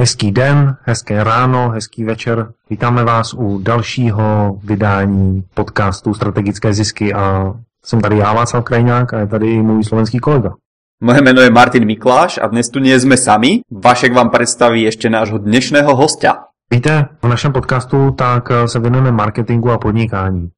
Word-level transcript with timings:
Hezký 0.00 0.32
den, 0.32 0.76
hezké 0.82 1.24
ráno, 1.24 1.70
hezký 1.70 2.04
večer. 2.04 2.52
Vítáme 2.70 3.04
vás 3.04 3.34
u 3.34 3.58
dalšího 3.58 4.58
vydání 4.64 5.44
podcastu 5.54 6.14
Strategické 6.14 6.74
zisky 6.74 7.14
a 7.14 7.54
jsem 7.84 8.00
tady 8.00 8.18
já, 8.18 8.32
Václav 8.32 8.64
Krajňák 8.64 9.14
a 9.14 9.18
je 9.18 9.26
tady 9.26 9.62
můj 9.62 9.84
slovenský 9.84 10.18
kolega. 10.18 10.54
Moje 11.00 11.20
meno 11.20 11.40
je 11.40 11.50
Martin 11.50 11.84
Mikláš 11.84 12.38
a 12.42 12.46
dnes 12.46 12.70
tu 12.70 12.78
nie 12.78 13.00
sme 13.00 13.16
sami. 13.16 13.60
Vašek 13.70 14.14
vám 14.14 14.30
představí 14.30 14.82
ještě 14.82 15.10
nášho 15.10 15.38
dnešného 15.38 15.96
hostia. 15.96 16.34
Víte, 16.70 17.08
v 17.22 17.28
našem 17.28 17.52
podcastu 17.52 18.10
tak 18.10 18.48
se 18.66 18.78
věnujeme 18.78 19.12
marketingu 19.12 19.70
a 19.70 19.78
podnikání. 19.78 20.48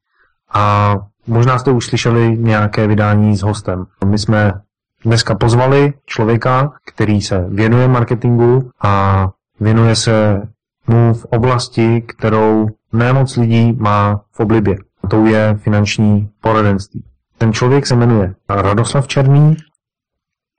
A 0.52 0.95
možná 1.27 1.59
jste 1.59 1.70
už 1.70 1.86
slyšeli 1.86 2.36
nějaké 2.38 2.86
vydání 2.86 3.36
s 3.36 3.43
hostem. 3.43 3.84
My 4.04 4.18
jsme 4.18 4.52
dneska 5.05 5.35
pozvali 5.35 5.93
člověka, 6.07 6.73
který 6.87 7.21
se 7.21 7.45
věnuje 7.48 7.89
marketingu 7.89 8.71
a 8.83 9.27
věnuje 9.61 9.96
se 9.96 10.43
mu 10.87 11.15
v 11.15 11.24
oblasti, 11.24 12.01
kterou 12.01 12.66
nemoc 12.93 13.37
lidí 13.37 13.73
má 13.73 14.21
v 14.33 14.41
oblibě. 14.41 14.77
A 15.05 15.09
to 15.09 15.27
je 15.27 15.55
finanční 15.62 16.29
poradenství. 16.41 17.05
Ten 17.38 17.52
člověk 17.52 17.87
se 17.87 17.97
jmenuje 17.97 18.34
Radoslav 18.48 19.09
Černý. 19.09 19.57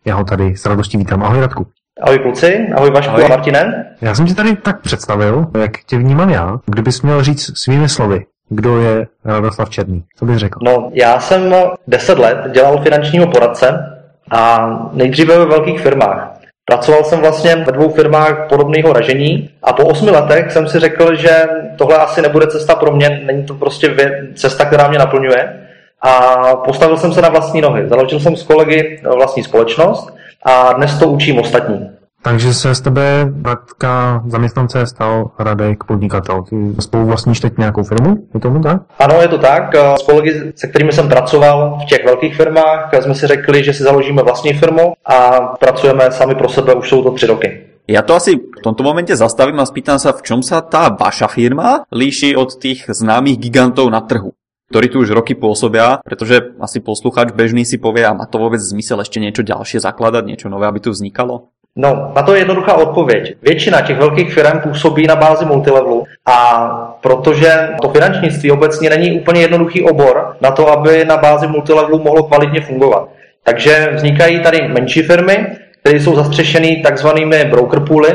Já 0.05 0.15
ho 0.15 0.23
tady 0.23 0.55
s 0.55 0.65
radostí 0.65 0.97
vítám. 0.97 1.23
Ahoj 1.23 1.39
Radku. 1.39 1.67
Ahoj 2.01 2.19
kluci, 2.19 2.67
ahoj 2.75 2.91
Vašku 2.91 3.11
ahoj. 3.11 3.25
a 3.25 3.27
Martine. 3.27 3.95
Já 4.01 4.15
jsem 4.15 4.25
ti 4.25 4.35
tady 4.35 4.55
tak 4.55 4.81
představil, 4.81 5.47
jak 5.59 5.83
tě 5.83 5.97
vnímám 5.97 6.29
já. 6.29 6.57
Kdybys 6.65 7.01
měl 7.01 7.23
říct 7.23 7.57
svými 7.57 7.89
slovy, 7.89 8.25
kdo 8.49 8.81
je 8.81 9.07
Radoslav 9.25 9.69
Černý, 9.69 10.03
co 10.17 10.25
bys 10.25 10.37
řekl? 10.37 10.59
No, 10.63 10.89
já 10.93 11.19
jsem 11.19 11.53
10 11.87 12.19
let 12.19 12.37
dělal 12.51 12.81
finančního 12.83 13.27
poradce 13.27 13.97
a 14.31 14.69
nejdříve 14.93 15.37
ve 15.37 15.45
velkých 15.45 15.81
firmách. 15.81 16.31
Pracoval 16.65 17.03
jsem 17.03 17.19
vlastně 17.19 17.55
ve 17.55 17.71
dvou 17.71 17.89
firmách 17.89 18.47
podobného 18.49 18.93
ražení 18.93 19.49
a 19.63 19.73
po 19.73 19.85
osmi 19.85 20.11
letech 20.11 20.51
jsem 20.51 20.67
si 20.67 20.79
řekl, 20.79 21.15
že 21.15 21.47
tohle 21.77 21.97
asi 21.97 22.21
nebude 22.21 22.47
cesta 22.47 22.75
pro 22.75 22.91
mě, 22.91 23.21
není 23.25 23.45
to 23.45 23.53
prostě 23.53 23.95
cesta, 24.35 24.65
která 24.65 24.87
mě 24.87 24.99
naplňuje. 24.99 25.67
A 26.01 26.11
postavil 26.55 26.97
jsem 26.97 27.13
se 27.13 27.21
na 27.21 27.29
vlastní 27.29 27.61
nohy. 27.61 27.89
Založil 27.89 28.19
jsem 28.19 28.35
s 28.35 28.43
kolegy 28.43 29.01
vlastní 29.17 29.43
společnost 29.43 30.13
a 30.45 30.73
dnes 30.73 30.99
to 30.99 31.07
učím 31.07 31.39
ostatní. 31.39 31.89
Takže 32.23 32.53
se 32.53 32.75
z 32.75 32.81
tebe, 32.81 33.25
bratka 33.25 34.23
zaměstnance, 34.27 34.85
stal 34.85 35.31
Radek 35.39 35.83
podnikatel. 35.83 36.43
Ty 36.43 36.55
spolu 36.79 37.05
vlastníš 37.05 37.39
teď 37.39 37.57
nějakou 37.57 37.83
firmu? 37.83 38.17
Je 38.33 38.39
tomu 38.39 38.61
tak? 38.61 38.81
Ano, 38.99 39.21
je 39.21 39.27
to 39.27 39.37
tak. 39.37 39.75
S 39.99 40.03
kolegy, 40.03 40.53
se 40.55 40.67
kterými 40.67 40.91
jsem 40.91 41.09
pracoval 41.09 41.79
v 41.81 41.85
těch 41.85 42.05
velkých 42.05 42.35
firmách, 42.35 42.89
jsme 42.99 43.15
si 43.15 43.27
řekli, 43.27 43.63
že 43.63 43.73
si 43.73 43.83
založíme 43.83 44.23
vlastní 44.23 44.53
firmu 44.53 44.93
a 45.05 45.39
pracujeme 45.39 46.11
sami 46.11 46.35
pro 46.35 46.49
sebe, 46.49 46.73
už 46.73 46.89
jsou 46.89 47.03
to 47.03 47.11
tři 47.11 47.25
roky. 47.27 47.61
Ja 47.89 48.05
to 48.05 48.15
asi 48.15 48.37
v 48.37 48.61
tomto 48.63 48.85
momente 48.85 49.11
zastavím 49.17 49.59
a 49.59 49.65
spýtam 49.65 49.99
sa, 49.99 50.13
v 50.13 50.21
čom 50.21 50.39
sa 50.45 50.61
tá 50.61 50.93
vaša 50.93 51.27
firma 51.27 51.83
líši 51.91 52.37
od 52.37 52.55
tých 52.61 52.87
známych 52.87 53.41
gigantov 53.41 53.89
na 53.89 54.05
trhu 54.05 54.31
ktorí 54.71 54.87
tu 54.87 55.03
už 55.03 55.11
roky 55.11 55.35
pôsobia, 55.35 55.99
pretože 55.99 56.55
asi 56.55 56.79
posluchač 56.79 57.35
bežný 57.35 57.67
si 57.67 57.75
povie, 57.75 58.07
a 58.07 58.15
má 58.15 58.23
to 58.23 58.39
vôbec 58.39 58.63
zmysel 58.63 59.03
ešte 59.03 59.19
niečo 59.19 59.43
ďalšie 59.43 59.83
zakladať, 59.83 60.23
niečo 60.23 60.47
nové, 60.47 60.63
aby 60.63 60.79
tu 60.79 60.95
vznikalo? 60.95 61.51
No, 61.75 62.11
na 62.15 62.23
to 62.23 62.33
je 62.33 62.39
jednoduchá 62.39 62.73
odpověď. 62.73 63.35
Většina 63.41 63.81
těch 63.81 63.97
velkých 63.97 64.33
firm 64.33 64.59
působí 64.59 65.07
na 65.07 65.15
bázi 65.15 65.45
multilevelu 65.45 66.05
a 66.25 66.69
protože 67.01 67.69
to 67.81 67.89
finančnictví 67.89 68.51
obecně 68.51 68.89
není 68.89 69.19
úplně 69.19 69.41
jednoduchý 69.41 69.83
obor 69.83 70.35
na 70.41 70.51
to, 70.51 70.67
aby 70.67 71.05
na 71.05 71.17
bázi 71.17 71.47
multilevelu 71.47 72.03
mohlo 72.03 72.23
kvalitně 72.23 72.61
fungovat. 72.61 73.09
Takže 73.43 73.89
vznikají 73.93 74.39
tady 74.39 74.67
menší 74.67 75.01
firmy, 75.01 75.47
které 75.81 75.99
jsou 75.99 76.15
zastřešeny 76.15 76.81
takzvanými 76.83 77.45
broker 77.45 77.79
pooly, 77.79 78.09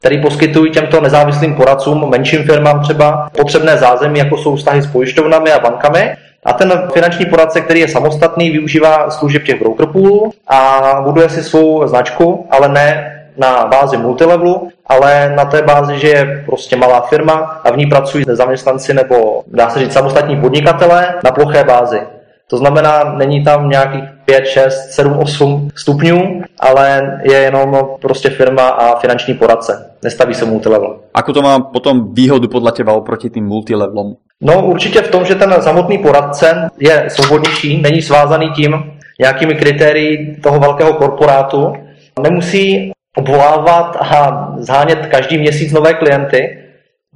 které 0.00 0.18
poskytují 0.18 0.70
těmto 0.70 1.00
nezávislým 1.00 1.54
poradcům, 1.54 2.10
menším 2.10 2.44
firmám 2.44 2.80
třeba 2.80 3.28
potřebné 3.36 3.76
zázemí, 3.76 4.18
jako 4.18 4.36
jsou 4.36 4.56
vztahy 4.56 4.82
s 4.82 4.86
pojišťovnami 4.86 5.52
a 5.52 5.58
bankami 5.58 6.14
a 6.44 6.52
ten 6.52 6.88
finanční 6.92 7.26
poradce, 7.26 7.60
který 7.60 7.80
je 7.80 7.88
samostatný, 7.88 8.50
využívá 8.50 9.10
služeb 9.10 9.42
těch 9.42 9.60
broker 9.60 9.86
poolů 9.86 10.32
a 10.48 10.80
buduje 11.04 11.28
si 11.28 11.42
svou 11.42 11.86
značku, 11.86 12.46
ale 12.50 12.68
ne 12.68 13.14
na 13.36 13.66
bázi 13.66 13.96
multilevelu, 13.96 14.68
ale 14.86 15.32
na 15.36 15.44
té 15.44 15.62
bázi, 15.62 15.98
že 15.98 16.08
je 16.08 16.42
prostě 16.46 16.76
malá 16.76 17.00
firma 17.00 17.60
a 17.64 17.70
v 17.70 17.76
ní 17.76 17.86
pracují 17.86 18.24
zaměstnanci 18.28 18.94
nebo 18.94 19.42
dá 19.46 19.70
se 19.70 19.78
říct 19.78 19.92
samostatní 19.92 20.40
podnikatelé 20.40 21.14
na 21.24 21.30
ploché 21.30 21.64
bázi. 21.64 22.00
To 22.46 22.56
znamená, 22.56 23.14
není 23.16 23.44
tam 23.44 23.68
nějakých 23.68 24.04
5, 24.28 24.46
6, 24.46 24.90
7, 24.90 25.18
8 25.18 25.68
stupňů, 25.74 26.42
ale 26.60 27.18
je 27.22 27.36
jenom 27.36 27.78
prostě 28.00 28.30
firma 28.30 28.68
a 28.68 28.98
finanční 28.98 29.34
poradce. 29.34 29.92
Nestaví 30.04 30.34
se 30.34 30.44
multilevel. 30.44 31.00
Ako 31.14 31.32
to 31.32 31.42
má 31.42 31.60
potom 31.60 32.14
výhodu 32.14 32.48
podle 32.48 32.72
těba 32.72 32.92
oproti 32.92 33.30
tým 33.30 33.46
multilevelům? 33.46 34.16
No 34.40 34.66
určitě 34.66 35.02
v 35.02 35.10
tom, 35.10 35.24
že 35.24 35.34
ten 35.34 35.54
samotný 35.60 35.98
poradce 35.98 36.68
je 36.80 37.04
svobodnější, 37.08 37.82
není 37.82 38.02
svázaný 38.02 38.50
tím 38.50 38.92
nějakými 39.20 39.54
kritérii 39.54 40.36
toho 40.42 40.60
velkého 40.60 40.94
korporátu, 40.94 41.72
nemusí 42.20 42.92
obvolávat 43.16 43.96
a 43.96 44.48
zhánět 44.58 45.06
každý 45.06 45.38
měsíc 45.38 45.72
nové 45.72 45.94
klienty, 45.94 46.58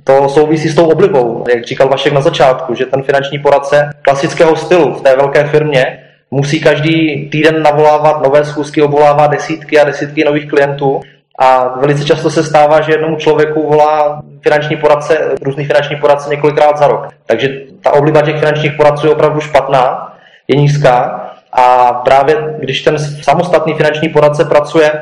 to 0.04 0.28
souvisí 0.28 0.68
s 0.68 0.74
tou 0.74 0.90
oblibou, 0.90 1.44
jak 1.48 1.64
říkal 1.64 1.88
Vašek 1.88 2.12
na 2.12 2.20
začátku, 2.20 2.74
že 2.74 2.86
ten 2.86 3.02
finanční 3.02 3.38
poradce 3.38 3.90
klasického 4.02 4.56
stylu 4.56 4.94
v 4.94 5.00
té 5.00 5.16
velké 5.16 5.44
firmě 5.44 6.01
musí 6.32 6.60
každý 6.60 7.28
týden 7.28 7.62
navolávat 7.62 8.22
nové 8.22 8.44
schůzky, 8.44 8.82
obvolává 8.82 9.26
desítky 9.26 9.80
a 9.80 9.84
desítky 9.84 10.24
nových 10.24 10.48
klientů 10.48 11.00
a 11.38 11.78
velice 11.80 12.04
často 12.04 12.30
se 12.30 12.44
stává, 12.44 12.80
že 12.80 12.92
jednomu 12.92 13.16
člověku 13.16 13.68
volá 13.68 14.22
finanční 14.40 14.76
poradce, 14.76 15.34
různý 15.42 15.64
finanční 15.64 15.96
poradce 15.96 16.30
několikrát 16.30 16.78
za 16.78 16.88
rok. 16.88 17.08
Takže 17.26 17.48
ta 17.80 17.92
obliba 17.92 18.22
těch 18.22 18.38
finančních 18.38 18.72
poradců 18.72 19.06
je 19.06 19.12
opravdu 19.12 19.40
špatná, 19.40 20.12
je 20.48 20.56
nízká 20.56 21.26
a 21.52 21.92
právě 21.92 22.36
když 22.58 22.82
ten 22.82 22.98
samostatný 22.98 23.74
finanční 23.74 24.08
poradce 24.08 24.44
pracuje 24.44 24.92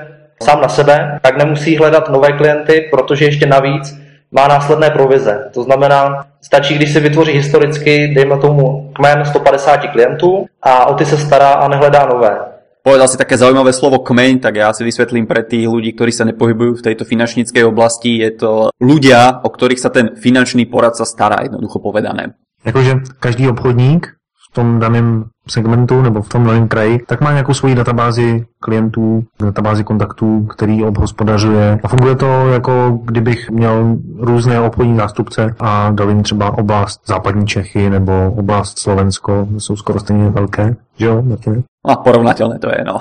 sám 0.42 0.60
na 0.60 0.68
sebe, 0.68 1.18
tak 1.22 1.36
nemusí 1.36 1.76
hledat 1.76 2.08
nové 2.08 2.32
klienty, 2.32 2.88
protože 2.90 3.24
ještě 3.24 3.46
navíc 3.46 3.99
má 4.32 4.48
následné 4.48 4.90
provize. 4.90 5.50
To 5.54 5.62
znamená, 5.62 6.26
stačí, 6.40 6.74
když 6.74 6.92
si 6.92 7.00
vytvoří 7.00 7.32
historicky, 7.32 8.08
dejme 8.14 8.38
tomu, 8.38 8.92
kmen 8.92 9.24
150 9.24 9.76
klientů 9.76 10.46
a 10.62 10.86
o 10.86 10.94
ty 10.94 11.04
se 11.04 11.18
stará 11.18 11.52
a 11.52 11.68
nehledá 11.68 12.06
nové. 12.06 12.38
Povedal 12.82 13.08
si 13.08 13.20
také 13.20 13.36
zaujímavé 13.36 13.76
slovo 13.76 14.00
kmeň, 14.00 14.40
tak 14.40 14.56
ja 14.56 14.72
si 14.72 14.80
vysvetlím 14.88 15.28
pre 15.28 15.44
tých 15.44 15.68
ľudí, 15.68 15.92
ktorí 15.92 16.16
sa 16.16 16.24
nepohybujú 16.24 16.80
v 16.80 16.84
tejto 16.88 17.04
finančníckej 17.04 17.60
oblasti. 17.68 18.24
Je 18.24 18.32
to 18.32 18.72
ľudia, 18.80 19.44
o 19.44 19.52
ktorých 19.52 19.76
sa 19.76 19.92
ten 19.92 20.16
finančný 20.16 20.64
poradca 20.64 21.04
stará, 21.04 21.44
jednoducho 21.44 21.76
povedané. 21.76 22.40
Jakože 22.64 23.20
každý 23.20 23.52
obchodník 23.52 24.16
v 24.16 24.46
tom 24.56 24.80
daném 24.80 25.28
segmentu 25.50 26.02
nebo 26.02 26.22
v 26.22 26.28
tom 26.28 26.44
daném 26.44 26.68
kraji, 26.68 26.98
tak 27.06 27.20
má 27.20 27.32
nějakou 27.32 27.54
svoji 27.54 27.74
databázi 27.74 28.46
klientů, 28.60 29.24
databázi 29.40 29.84
kontaktů, 29.84 30.46
který 30.46 30.84
obhospodařuje. 30.84 31.80
A 31.82 31.88
funguje 31.88 32.16
to 32.16 32.48
jako 32.48 32.98
kdybych 33.04 33.50
měl 33.50 33.96
různé 34.18 34.60
obchodní 34.60 34.96
zástupce 34.96 35.54
a 35.60 35.90
dal 35.90 36.08
jim 36.08 36.22
třeba 36.22 36.58
oblast 36.58 37.00
západní 37.06 37.46
Čechy 37.46 37.90
nebo 37.90 38.32
oblast 38.36 38.78
Slovensko, 38.78 39.48
jsou 39.58 39.76
skoro 39.76 40.00
stejně 40.00 40.30
velké, 40.30 40.76
že 40.96 41.06
jo, 41.06 41.22
Martine? 41.22 41.62
No, 41.88 41.96
porovnatelné 41.96 42.58
to 42.58 42.68
je, 42.68 42.84
no. 42.86 42.98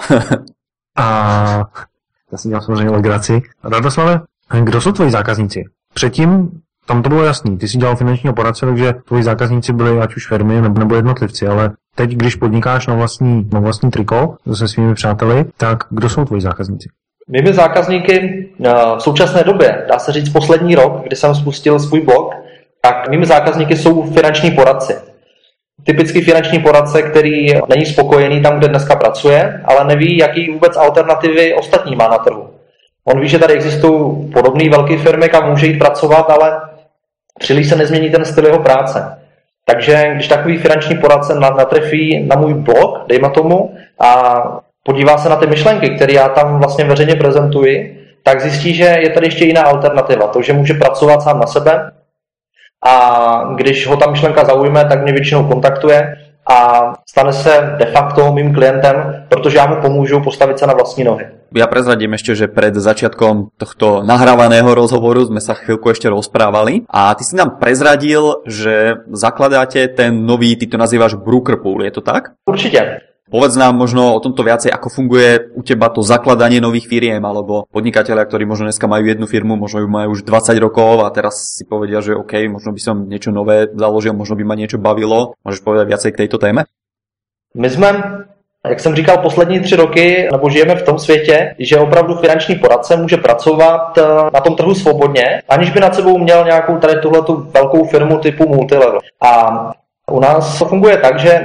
a 0.98 1.06
já 2.32 2.38
si 2.38 2.48
dělám 2.48 2.62
samozřejmě 2.62 2.90
legraci. 2.90 3.42
Radoslave, 3.64 4.22
kdo 4.64 4.82
jsou 4.82 4.92
tvoji 4.92 5.12
zákazníci? 5.12 5.64
Předtím 5.94 6.62
tam 6.90 7.04
to 7.04 7.10
bylo 7.10 7.24
jasný. 7.24 7.58
Ty 7.58 7.68
jsi 7.68 7.78
dělal 7.78 7.96
finančního 7.96 8.36
poradce, 8.36 8.66
takže 8.66 8.94
tvoji 9.08 9.24
zákazníci 9.24 9.74
byli 9.74 10.00
ať 10.00 10.16
už 10.16 10.28
firmy 10.28 10.62
nebo, 10.62 10.80
nebo 10.80 10.96
jednotlivci, 10.96 11.48
ale 11.48 11.72
teď, 11.96 12.10
když 12.10 12.36
podnikáš 12.36 12.88
na 12.88 12.96
vlastní, 12.96 13.50
na 13.54 13.60
vlastní 13.60 13.92
triko 13.92 14.36
se 14.54 14.68
svými 14.68 14.94
přáteli, 14.94 15.46
tak 15.58 15.78
kdo 15.90 16.10
jsou 16.10 16.26
tvoji 16.26 16.42
zákazníci? 16.42 16.90
Mými 17.28 17.54
zákazníky 17.54 18.48
eh, 18.66 18.72
v 18.98 19.00
současné 19.00 19.44
době, 19.44 19.86
dá 19.90 20.00
se 20.00 20.12
říct 20.12 20.30
poslední 20.30 20.76
rok, 20.76 21.02
kdy 21.04 21.16
jsem 21.16 21.36
spustil 21.36 21.80
svůj 21.80 22.02
blog, 22.02 22.34
tak 22.82 23.10
mými 23.10 23.26
zákazníky 23.26 23.78
jsou 23.78 24.04
finanční 24.04 24.52
poradci. 24.52 24.96
Typický 25.84 26.22
finanční 26.22 26.60
poradce, 26.60 27.02
který 27.02 27.48
není 27.70 27.86
spokojený 27.86 28.42
tam, 28.42 28.58
kde 28.58 28.68
dneska 28.68 28.96
pracuje, 28.96 29.62
ale 29.66 29.86
neví, 29.86 30.18
jaký 30.18 30.52
vůbec 30.52 30.78
alternativy 30.78 31.54
ostatní 31.54 31.96
má 31.96 32.08
na 32.08 32.18
trhu. 32.18 32.50
On 33.04 33.22
ví, 33.22 33.28
že 33.30 33.40
tady 33.40 33.54
existují 33.54 34.32
podobné 34.34 34.70
velké 34.70 34.98
firmy, 34.98 35.30
kam 35.30 35.50
může 35.50 35.68
jít 35.68 35.80
pracovat, 35.80 36.30
ale 36.30 36.62
příliš 37.40 37.70
se 37.70 37.76
nezmění 37.76 38.10
ten 38.10 38.26
styl 38.26 38.46
jeho 38.46 38.60
práce. 38.60 39.20
Takže 39.66 40.12
když 40.16 40.28
takový 40.28 40.58
finanční 40.58 40.98
poradce 40.98 41.40
natrefí 41.40 42.28
na 42.28 42.36
můj 42.36 42.54
blog, 42.54 43.08
dejme 43.08 43.30
tomu, 43.30 43.76
a 44.00 44.42
podívá 44.84 45.18
se 45.18 45.30
na 45.30 45.36
ty 45.36 45.48
myšlenky, 45.48 45.90
které 45.90 46.14
já 46.14 46.30
tam 46.30 46.60
vlastně 46.60 46.86
veřejně 46.86 47.16
prezentuji, 47.16 48.06
tak 48.24 48.42
zjistí, 48.42 48.74
že 48.74 48.84
je 48.84 49.10
tady 49.10 49.28
ještě 49.28 49.46
jiná 49.46 49.62
alternativa. 49.62 50.28
To, 50.28 50.42
že 50.42 50.54
může 50.54 50.74
pracovat 50.74 51.22
sám 51.22 51.40
na 51.40 51.48
sebe 51.48 51.92
a 52.86 53.44
když 53.56 53.88
ho 53.88 53.98
ta 53.98 54.12
myšlenka 54.12 54.46
zaujme, 54.46 54.86
tak 54.86 55.04
mě 55.04 55.14
většinou 55.14 55.48
kontaktuje 55.48 56.16
a 56.50 56.94
stane 57.10 57.34
se 57.34 57.76
de 57.78 57.86
facto 57.86 58.34
mým 58.34 58.54
klientem, 58.54 59.26
protože 59.30 59.58
já 59.58 59.66
mu 59.68 59.76
pomůžu 59.82 60.22
postavit 60.22 60.60
se 60.60 60.68
na 60.68 60.74
vlastní 60.74 61.04
nohy. 61.04 61.26
Ja 61.50 61.66
prezradím 61.66 62.14
ešte, 62.14 62.38
že 62.38 62.46
pred 62.46 62.78
začiatkom 62.78 63.58
tohto 63.58 64.06
nahrávaného 64.06 64.70
rozhovoru 64.70 65.26
sme 65.26 65.42
sa 65.42 65.58
chvíľku 65.58 65.90
ešte 65.90 66.06
rozprávali 66.06 66.86
a 66.86 67.10
ty 67.18 67.26
si 67.26 67.34
nám 67.34 67.58
prezradil, 67.58 68.46
že 68.46 69.02
zakladáte 69.10 69.90
ten 69.90 70.30
nový, 70.30 70.54
ty 70.54 70.70
to 70.70 70.78
nazývaš 70.78 71.18
Brooker 71.18 71.58
Pool, 71.58 71.90
je 71.90 71.92
to 71.98 72.02
tak? 72.06 72.38
Určitě. 72.46 73.09
Povedz 73.30 73.54
nám 73.62 73.78
možno 73.78 74.18
o 74.18 74.20
tomto 74.20 74.42
viacej, 74.42 74.74
ako 74.74 74.90
funguje 74.90 75.54
u 75.54 75.62
teba 75.62 75.94
to 75.94 76.02
zakladanie 76.02 76.58
nových 76.58 76.90
firiem, 76.90 77.22
alebo 77.22 77.70
podnikatelia, 77.70 78.26
ktorí 78.26 78.50
možno 78.50 78.66
dneska 78.66 78.90
majú 78.90 79.06
jednu 79.06 79.30
firmu, 79.30 79.54
možno 79.54 79.86
ju 79.86 79.90
majú 79.90 80.18
už 80.18 80.26
20 80.26 80.58
rokov 80.58 81.06
a 81.06 81.14
teraz 81.14 81.54
si 81.54 81.62
povedia, 81.62 82.02
že 82.02 82.18
OK, 82.18 82.50
možno 82.50 82.74
by 82.74 82.82
som 82.82 83.06
niečo 83.06 83.30
nové 83.30 83.70
založil, 83.70 84.18
možno 84.18 84.34
by 84.34 84.44
ma 84.50 84.58
niečo 84.58 84.82
bavilo. 84.82 85.38
Môžeš 85.46 85.62
povedať 85.62 85.86
viacej 85.94 86.12
k 86.18 86.20
tejto 86.26 86.42
téme? 86.42 86.66
My 87.54 87.70
jsme, 87.70 87.90
jak 88.66 88.80
jsem 88.80 88.96
říkal, 88.96 89.18
poslední 89.18 89.60
tři 89.60 89.76
roky, 89.76 90.28
nebo 90.32 90.50
žijeme 90.50 90.76
v 90.76 90.84
tom 90.84 91.00
světě, 91.00 91.56
že 91.60 91.78
opravdu 91.78 92.16
finanční 92.16 92.56
poradce 92.56 92.98
může 92.98 93.18
pracovat 93.18 93.98
eh, 93.98 94.04
na 94.34 94.42
tom 94.42 94.56
trhu 94.56 94.76
svobodně, 94.76 95.42
aniž 95.50 95.70
by 95.70 95.80
nad 95.80 95.96
sebou 95.96 96.18
měl 96.18 96.46
nějakou 96.46 96.78
tady 96.78 97.02
tuhletu 97.02 97.48
velkou 97.54 97.86
firmu 97.86 98.18
typu 98.18 98.50
multilevel. 98.50 99.00
A 99.22 99.32
u 100.12 100.20
nás 100.20 100.60
to 100.60 100.66
funguje 100.66 100.98
tak, 100.98 101.20
že 101.20 101.42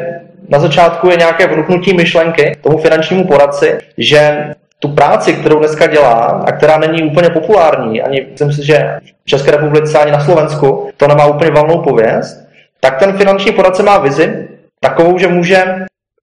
na 0.48 0.58
začátku 0.58 1.10
je 1.10 1.16
nějaké 1.16 1.46
vnuknutí 1.46 1.94
myšlenky 1.94 2.56
tomu 2.62 2.78
finančnímu 2.78 3.26
poradci, 3.26 3.78
že 3.98 4.50
tu 4.78 4.88
práci, 4.88 5.32
kterou 5.32 5.58
dneska 5.58 5.86
dělá 5.86 6.44
a 6.46 6.52
která 6.52 6.78
není 6.78 7.02
úplně 7.02 7.30
populární, 7.30 8.02
ani 8.02 8.26
myslím 8.30 8.52
si, 8.52 8.66
že 8.66 8.98
v 9.24 9.28
České 9.28 9.50
republice 9.50 9.98
ani 9.98 10.12
na 10.12 10.24
Slovensku 10.24 10.90
to 10.96 11.08
nemá 11.08 11.26
úplně 11.26 11.50
valnou 11.50 11.78
pověst, 11.82 12.44
tak 12.80 12.98
ten 12.98 13.16
finanční 13.16 13.52
poradce 13.52 13.82
má 13.82 13.98
vizi 13.98 14.48
takovou, 14.80 15.18
že 15.18 15.28
může 15.28 15.64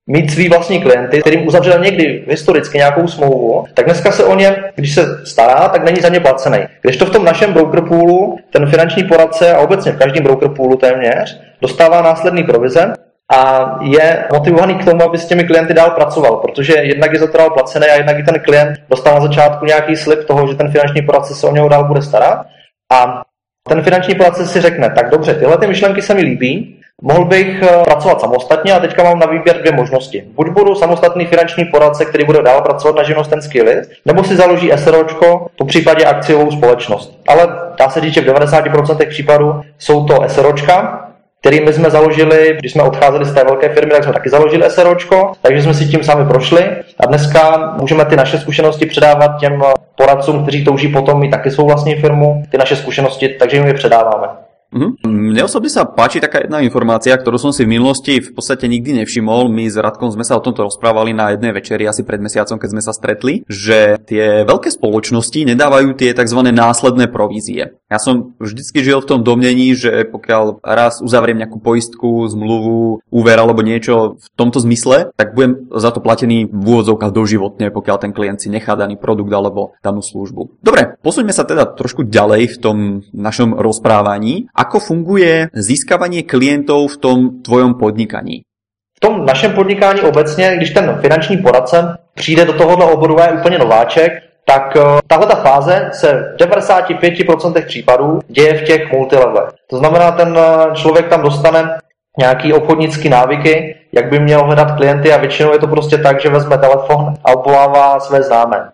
mít 0.07 0.31
svý 0.31 0.49
vlastní 0.49 0.81
klienty, 0.81 1.21
kterým 1.21 1.47
uzavřel 1.47 1.79
někdy 1.79 2.23
historicky 2.27 2.77
nějakou 2.77 3.07
smlouvu, 3.07 3.65
tak 3.73 3.85
dneska 3.85 4.11
se 4.11 4.23
o 4.23 4.35
ně, 4.35 4.55
když 4.75 4.95
se 4.95 5.25
stará, 5.25 5.69
tak 5.69 5.83
není 5.83 6.01
za 6.01 6.09
ně 6.09 6.19
placený. 6.19 6.59
Když 6.81 6.97
to 6.97 7.05
v 7.05 7.09
tom 7.09 7.25
našem 7.25 7.53
broker 7.53 7.81
poolu, 7.81 8.39
ten 8.49 8.69
finanční 8.69 9.03
poradce 9.03 9.53
a 9.53 9.59
obecně 9.59 9.91
v 9.91 9.97
každém 9.97 10.23
broker 10.23 10.49
poolu 10.49 10.77
téměř, 10.77 11.41
dostává 11.61 12.01
následný 12.01 12.43
provize, 12.43 12.93
a 13.31 13.79
je 13.81 14.27
motivovaný 14.33 14.75
k 14.75 14.85
tomu, 14.85 15.03
aby 15.03 15.17
s 15.17 15.25
těmi 15.25 15.43
klienty 15.43 15.73
dál 15.73 15.91
pracoval, 15.91 16.35
protože 16.35 16.73
jednak 16.73 17.13
je 17.13 17.19
za 17.19 17.27
to 17.27 17.37
dál 17.37 17.49
placený 17.49 17.87
a 17.87 17.95
jednak 17.95 18.19
i 18.19 18.23
ten 18.23 18.39
klient 18.39 18.77
dostal 18.89 19.15
na 19.15 19.21
začátku 19.21 19.65
nějaký 19.65 19.95
slib 19.95 20.27
toho, 20.27 20.47
že 20.47 20.55
ten 20.55 20.71
finanční 20.71 21.01
poradce 21.01 21.35
se 21.35 21.47
o 21.47 21.51
něho 21.51 21.69
dál 21.69 21.83
bude 21.83 22.01
starat 22.01 22.45
a 22.91 23.21
ten 23.69 23.81
finanční 23.81 24.15
poradce 24.15 24.47
si 24.47 24.61
řekne, 24.61 24.89
tak 24.89 25.09
dobře, 25.09 25.33
tyhle 25.33 25.57
ty 25.57 25.67
myšlenky 25.67 26.01
se 26.01 26.13
mi 26.13 26.21
líbí, 26.21 26.81
mohl 27.01 27.25
bych 27.25 27.63
eh, 27.63 27.83
pracovat 27.83 28.21
samostatně 28.21 28.73
a 28.73 28.79
teďka 28.79 29.03
mám 29.03 29.19
na 29.19 29.25
výběr 29.25 29.57
dvě 29.57 29.71
možnosti. 29.71 30.23
Buď 30.35 30.49
budu 30.49 30.75
samostatný 30.75 31.25
finanční 31.25 31.65
poradce, 31.65 32.05
který 32.05 32.25
bude 32.25 32.41
dál 32.41 32.61
pracovat 32.61 32.95
na 32.95 33.03
živnostenský 33.03 33.61
list, 33.61 33.91
nebo 34.05 34.23
si 34.23 34.35
založí 34.35 34.71
SROčko, 34.75 35.47
po 35.57 35.65
případě 35.65 36.05
akciovou 36.05 36.51
společnost. 36.51 37.19
Ale 37.27 37.47
dá 37.77 37.89
se 37.89 38.01
říct, 38.01 38.13
že 38.13 38.21
v 38.21 38.25
90% 38.25 39.09
případů 39.09 39.61
jsou 39.77 40.05
to 40.05 40.23
SROčka, 40.27 41.00
kterými 41.41 41.73
jsme 41.73 41.89
založili, 41.89 42.55
když 42.59 42.71
jsme 42.71 42.83
odcházeli 42.83 43.25
z 43.25 43.33
té 43.33 43.43
velké 43.43 43.69
firmy, 43.69 43.91
tak 43.91 44.03
jsme 44.03 44.13
taky 44.13 44.29
založili 44.29 44.69
SROčko, 44.69 45.31
takže 45.41 45.63
jsme 45.63 45.73
si 45.73 45.85
tím 45.85 46.03
sami 46.03 46.25
prošli 46.25 46.65
a 46.99 47.05
dneska 47.05 47.73
můžeme 47.81 48.05
ty 48.05 48.15
naše 48.15 48.39
zkušenosti 48.39 48.85
předávat 48.85 49.39
těm 49.39 49.63
poradcům, 49.95 50.41
kteří 50.43 50.65
touží 50.65 50.87
potom 50.87 51.19
mít 51.19 51.31
taky 51.31 51.51
svou 51.51 51.67
vlastní 51.67 51.95
firmu, 51.95 52.43
ty 52.49 52.57
naše 52.57 52.75
zkušenosti, 52.75 53.29
takže 53.29 53.57
jim 53.57 53.67
je 53.67 53.73
předáváme. 53.73 54.27
Mm-hmm. 54.71 55.03
Mne 55.03 55.41
osobne 55.43 55.67
sa 55.67 55.83
páči 55.83 56.23
taká 56.23 56.47
jedna 56.47 56.63
informácia, 56.63 57.11
ktorú 57.11 57.35
som 57.35 57.51
si 57.51 57.67
v 57.67 57.75
minulosti 57.75 58.23
v 58.23 58.31
podstate 58.31 58.71
nikdy 58.71 59.03
nevšimol. 59.03 59.51
My 59.51 59.67
s 59.67 59.75
Radkom 59.75 60.07
sme 60.15 60.23
sa 60.23 60.39
o 60.39 60.43
tomto 60.43 60.63
rozprávali 60.63 61.11
na 61.11 61.35
jednej 61.35 61.51
večeri 61.51 61.83
asi 61.83 62.07
pred 62.07 62.23
mesiacom, 62.23 62.55
keď 62.55 62.69
sme 62.71 62.83
sa 62.83 62.95
stretli, 62.95 63.43
že 63.51 63.99
tie 64.07 64.47
veľké 64.47 64.71
spoločnosti 64.71 65.43
nedávajú 65.43 65.91
tie 65.99 66.15
tzv. 66.15 66.39
následné 66.55 67.11
provízie. 67.11 67.75
Ja 67.91 67.99
som 67.99 68.31
vždycky 68.39 68.79
žil 68.79 69.03
v 69.03 69.09
tom 69.11 69.19
domnení, 69.27 69.75
že 69.75 70.07
pokiaľ 70.07 70.63
raz 70.63 71.03
uzavriem 71.03 71.43
nejakú 71.43 71.59
poistku, 71.59 72.31
zmluvu, 72.31 73.03
úver 73.11 73.35
alebo 73.35 73.59
niečo 73.59 74.15
v 74.15 74.25
tomto 74.39 74.63
zmysle, 74.63 75.11
tak 75.19 75.35
budem 75.35 75.67
za 75.75 75.91
to 75.91 75.99
platený 75.99 76.47
v 76.47 76.63
úvodzovkách 76.63 77.11
doživotne, 77.11 77.67
pokiaľ 77.75 77.97
ten 77.99 78.15
klient 78.15 78.39
si 78.39 78.47
nechá 78.47 78.79
daný 78.79 78.95
produkt 78.95 79.35
alebo 79.35 79.75
danú 79.83 79.99
službu. 79.99 80.63
Dobre, 80.63 80.95
posuňme 81.03 81.35
sa 81.35 81.43
teda 81.43 81.67
trošku 81.75 82.07
ďalej 82.07 82.55
v 82.55 82.57
tom 82.63 82.77
našom 83.11 83.59
rozprávaní. 83.59 84.47
Ako 84.61 84.77
funguje 84.77 85.49
získavanie 85.57 86.21
klientov 86.21 86.93
v 86.93 86.97
tom 87.01 87.17
tvojom 87.41 87.81
podnikaní? 87.81 88.45
V 88.93 88.99
tom 89.01 89.25
našem 89.25 89.57
podnikání 89.57 90.01
obecně, 90.01 90.53
když 90.57 90.69
ten 90.69 90.97
finanční 91.01 91.37
poradce 91.37 91.97
přijde 92.13 92.45
do 92.45 92.53
tohohle 92.53 92.85
oboru 92.85 93.17
je 93.19 93.31
úplně 93.31 93.57
nováček, 93.57 94.11
tak 94.45 94.77
eh, 94.77 94.81
tahle 95.07 95.25
ta 95.27 95.35
fáze 95.35 95.89
se 95.93 96.35
v 96.37 96.41
95% 96.41 97.65
případů 97.65 98.19
děje 98.27 98.53
v 98.53 98.63
těch 98.63 98.91
multilevelech. 98.91 99.49
To 99.69 99.77
znamená, 99.77 100.11
ten 100.11 100.37
eh, 100.37 100.75
člověk 100.75 101.07
tam 101.07 101.21
dostane 101.21 101.77
nějaký 102.19 102.53
obchodnický 102.53 103.09
návyky, 103.09 103.75
jak 103.91 104.09
by 104.09 104.19
měl 104.19 104.43
hledat 104.43 104.75
klienty 104.75 105.13
a 105.13 105.17
většinou 105.17 105.53
je 105.53 105.59
to 105.59 105.67
prostě 105.67 105.97
tak, 105.97 106.21
že 106.21 106.29
vezme 106.29 106.57
telefon 106.57 107.13
a 107.25 107.31
obvolává 107.33 107.99
své 107.99 108.23
známé. 108.23 108.69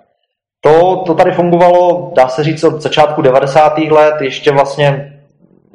To, 0.62 1.04
to 1.08 1.14
tady 1.14 1.32
fungovalo, 1.32 2.12
dá 2.16 2.28
se 2.28 2.44
říct, 2.44 2.64
od 2.64 2.82
začátku 2.82 3.22
90. 3.22 3.78
let, 3.78 4.16
ještě 4.22 4.52
vlastně 4.52 5.17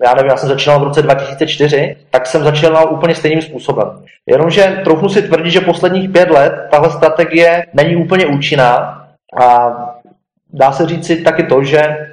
já 0.05 0.15
nevím, 0.15 0.31
já 0.31 0.37
jsem 0.37 0.49
začínal 0.49 0.81
v 0.81 0.83
roce 0.83 1.03
2004, 1.03 1.97
tak 2.11 2.27
jsem 2.27 2.45
začínal 2.45 2.93
úplně 2.93 3.15
stejným 3.15 3.43
způsobem. 3.43 3.89
Jenomže 4.27 4.81
trochu 4.85 5.09
si 5.09 5.23
tvrdí, 5.23 5.51
že 5.51 5.61
posledních 5.61 6.11
pět 6.11 6.31
let 6.31 6.53
tahle 6.71 6.91
strategie 6.91 7.67
není 7.75 7.97
úplně 7.97 8.27
účinná 8.27 9.05
a 9.41 9.73
dá 10.53 10.73
se 10.73 10.87
říct 10.87 11.07
si 11.07 11.17
taky 11.17 11.43
to, 11.43 11.65
že 11.65 12.09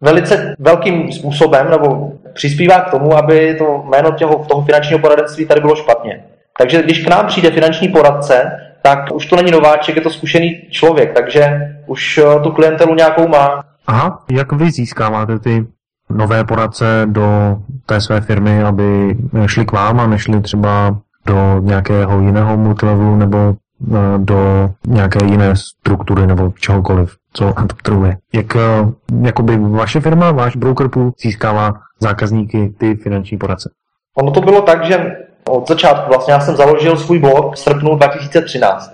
velice 0.00 0.54
velkým 0.58 1.12
způsobem 1.12 1.70
nebo 1.70 2.12
přispívá 2.32 2.80
k 2.80 2.90
tomu, 2.90 3.16
aby 3.16 3.54
to 3.54 3.84
jméno 3.88 4.12
těho, 4.12 4.44
toho 4.48 4.62
finančního 4.62 4.98
poradenství 4.98 5.46
tady 5.46 5.60
bylo 5.60 5.76
špatně. 5.76 6.24
Takže 6.58 6.82
když 6.82 7.04
k 7.04 7.08
nám 7.08 7.26
přijde 7.26 7.50
finanční 7.50 7.88
poradce, 7.88 8.60
tak 8.82 8.98
už 9.14 9.26
to 9.26 9.36
není 9.36 9.50
nováček, 9.50 9.96
je 9.96 10.02
to 10.02 10.10
zkušený 10.10 10.62
člověk, 10.70 11.12
takže 11.12 11.50
už 11.86 12.18
eh, 12.18 12.40
tu 12.42 12.50
klientelu 12.50 12.94
nějakou 12.94 13.28
má. 13.28 13.64
Aha, 13.86 14.24
jak 14.30 14.52
vy 14.52 14.70
získáváte 14.70 15.38
ty 15.38 15.66
nové 16.10 16.44
poradce 16.44 17.02
do 17.06 17.56
té 17.86 18.00
své 18.00 18.20
firmy, 18.20 18.62
aby 18.62 19.16
šli 19.46 19.66
k 19.66 19.72
vám 19.72 20.00
a 20.00 20.06
nešli 20.06 20.40
třeba 20.40 20.96
do 21.26 21.58
nějakého 21.60 22.20
jiného 22.20 22.56
multilevelu 22.56 23.16
nebo 23.16 23.54
eh, 23.92 24.18
do 24.18 24.70
nějaké 24.86 25.24
jiné 25.24 25.56
struktury 25.56 26.26
nebo 26.26 26.52
čehokoliv, 26.60 27.16
co 27.32 27.54
trhuje. 27.82 28.16
Jak 28.34 28.56
eh, 28.56 28.60
jakoby 29.22 29.58
vaše 29.58 30.00
firma, 30.00 30.32
váš 30.32 30.56
broker 30.56 30.88
pool 30.88 31.12
získává 31.22 31.72
zákazníky, 32.00 32.74
ty 32.78 32.94
finanční 32.94 33.38
poradce? 33.38 33.70
Ono 34.16 34.30
to 34.30 34.40
bylo 34.40 34.62
tak, 34.62 34.84
že 34.84 35.16
od 35.48 35.68
začátku 35.68 36.08
vlastně 36.08 36.32
já 36.32 36.40
jsem 36.40 36.56
založil 36.56 36.96
svůj 36.96 37.18
blog 37.18 37.54
v 37.54 37.58
srpnu 37.58 37.96
2013. 37.96 38.92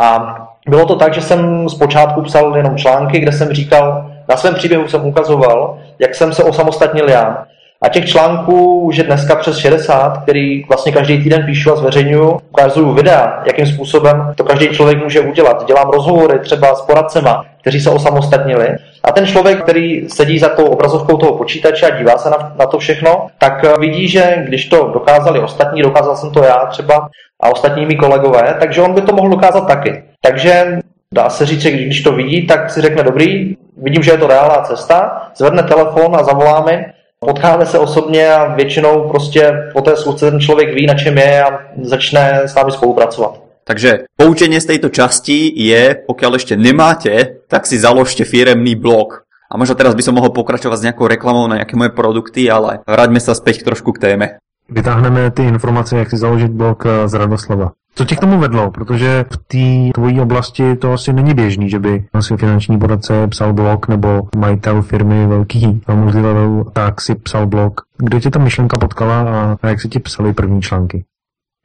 A 0.00 0.36
bylo 0.68 0.86
to 0.86 0.96
tak, 0.96 1.14
že 1.14 1.20
jsem 1.20 1.68
zpočátku 1.68 2.22
psal 2.22 2.56
jenom 2.56 2.76
články, 2.76 3.20
kde 3.20 3.32
jsem 3.32 3.52
říkal, 3.52 4.07
na 4.28 4.36
svém 4.36 4.54
příběhu 4.54 4.88
jsem 4.88 5.06
ukazoval, 5.06 5.78
jak 5.98 6.14
jsem 6.14 6.32
se 6.32 6.44
osamostatnil 6.44 7.10
já. 7.10 7.44
A 7.82 7.88
těch 7.88 8.06
článků 8.06 8.80
už 8.80 8.96
je 8.96 9.04
dneska 9.04 9.36
přes 9.36 9.58
60, 9.58 10.22
který 10.22 10.64
vlastně 10.64 10.92
každý 10.92 11.22
týden 11.22 11.46
píšu 11.46 11.72
a 11.72 11.76
zveřejňuju. 11.76 12.40
Ukazuju 12.50 12.92
videa, 12.92 13.42
jakým 13.46 13.66
způsobem 13.66 14.34
to 14.36 14.44
každý 14.44 14.68
člověk 14.68 15.02
může 15.02 15.20
udělat. 15.20 15.66
Dělám 15.66 15.90
rozhovory 15.90 16.38
třeba 16.38 16.74
s 16.74 16.82
poradcema, 16.82 17.44
kteří 17.60 17.80
se 17.80 17.90
osamostatnili. 17.90 18.68
A 19.04 19.12
ten 19.12 19.26
člověk, 19.26 19.62
který 19.62 20.08
sedí 20.08 20.38
za 20.38 20.48
tou 20.48 20.64
obrazovkou 20.64 21.16
toho 21.16 21.36
počítače 21.36 21.86
a 21.86 21.98
dívá 21.98 22.18
se 22.18 22.30
na, 22.30 22.52
na 22.58 22.66
to 22.66 22.78
všechno, 22.78 23.26
tak 23.38 23.78
vidí, 23.78 24.08
že 24.08 24.44
když 24.46 24.66
to 24.66 24.90
dokázali 24.94 25.40
ostatní, 25.40 25.82
dokázal 25.82 26.16
jsem 26.16 26.30
to 26.30 26.44
já 26.44 26.66
třeba 26.66 27.08
a 27.42 27.48
ostatní 27.48 27.86
mý 27.86 27.96
kolegové, 27.96 28.56
takže 28.60 28.82
on 28.82 28.94
by 28.94 29.00
to 29.00 29.12
mohl 29.12 29.28
dokázat 29.28 29.66
taky. 29.66 30.02
Takže 30.20 30.78
dá 31.14 31.30
se 31.30 31.46
říct, 31.46 31.60
že 31.60 31.70
když 31.70 32.00
to 32.02 32.12
vidí, 32.12 32.46
tak 32.46 32.70
si 32.70 32.80
řekne 32.80 33.02
dobrý, 33.02 33.56
vidím, 33.76 34.02
že 34.02 34.10
je 34.10 34.18
to 34.18 34.26
reálná 34.26 34.60
cesta, 34.62 35.30
zvedne 35.36 35.62
telefon 35.62 36.16
a 36.16 36.22
zavolá 36.22 36.64
mi, 36.64 36.86
potkáme 37.20 37.66
se 37.66 37.78
osobně 37.78 38.28
a 38.28 38.54
většinou 38.54 39.08
prostě 39.08 39.70
po 39.72 39.80
té 39.80 39.96
schůzce 39.96 40.30
ten 40.30 40.40
člověk 40.40 40.74
ví, 40.74 40.86
na 40.86 40.94
čem 40.94 41.18
je 41.18 41.42
a 41.42 41.58
začne 41.82 42.42
s 42.44 42.54
námi 42.54 42.70
spolupracovat. 42.70 43.40
Takže 43.68 44.08
poučenie 44.16 44.64
z 44.64 44.64
tejto 44.64 44.88
časti 44.88 45.52
je, 45.52 45.92
pokiaľ 46.08 46.40
ešte 46.40 46.56
nemáte, 46.56 47.44
tak 47.52 47.68
si 47.68 47.76
založte 47.76 48.24
firemný 48.24 48.72
blog. 48.72 49.28
A 49.52 49.60
možno 49.60 49.76
teraz 49.76 49.92
by 49.92 50.00
som 50.00 50.16
mohol 50.16 50.32
pokračovať 50.32 50.76
s 50.80 50.84
nejakou 50.88 51.04
reklamou 51.04 51.44
na 51.52 51.60
nejaké 51.60 51.76
moje 51.76 51.92
produkty, 51.92 52.48
ale 52.48 52.80
vráťme 52.88 53.20
sa 53.20 53.36
späť 53.36 53.68
trošku 53.68 53.92
k 53.92 54.00
téme. 54.08 54.26
Vytáhneme 54.70 55.30
ty 55.30 55.42
informace, 55.42 55.98
jak 55.98 56.10
si 56.10 56.16
založit 56.16 56.50
blog 56.50 56.84
z 57.06 57.14
Radoslava. 57.14 57.72
Co 57.94 58.04
tě 58.04 58.16
k 58.16 58.20
tomu 58.20 58.38
vedlo? 58.38 58.70
Protože 58.70 59.24
v 59.32 59.36
té 59.36 59.92
tvojí 59.94 60.20
oblasti 60.20 60.76
to 60.76 60.92
asi 60.92 61.12
není 61.12 61.34
běžný, 61.34 61.70
že 61.70 61.78
by 61.78 62.04
asi 62.14 62.36
finanční 62.36 62.78
poradce 62.78 63.26
psal 63.26 63.52
blog 63.52 63.88
nebo 63.88 64.22
majitel 64.36 64.82
firmy 64.82 65.26
velký 65.26 65.82
multilevel, 65.94 66.64
tak 66.72 67.00
si 67.00 67.14
psal 67.14 67.46
blog. 67.46 67.80
Kde 67.96 68.20
tě 68.20 68.30
ta 68.30 68.38
myšlenka 68.38 68.78
potkala 68.80 69.20
a 69.62 69.68
jak 69.68 69.80
si 69.80 69.88
ti 69.88 69.98
psali 69.98 70.32
první 70.32 70.62
články? 70.62 71.04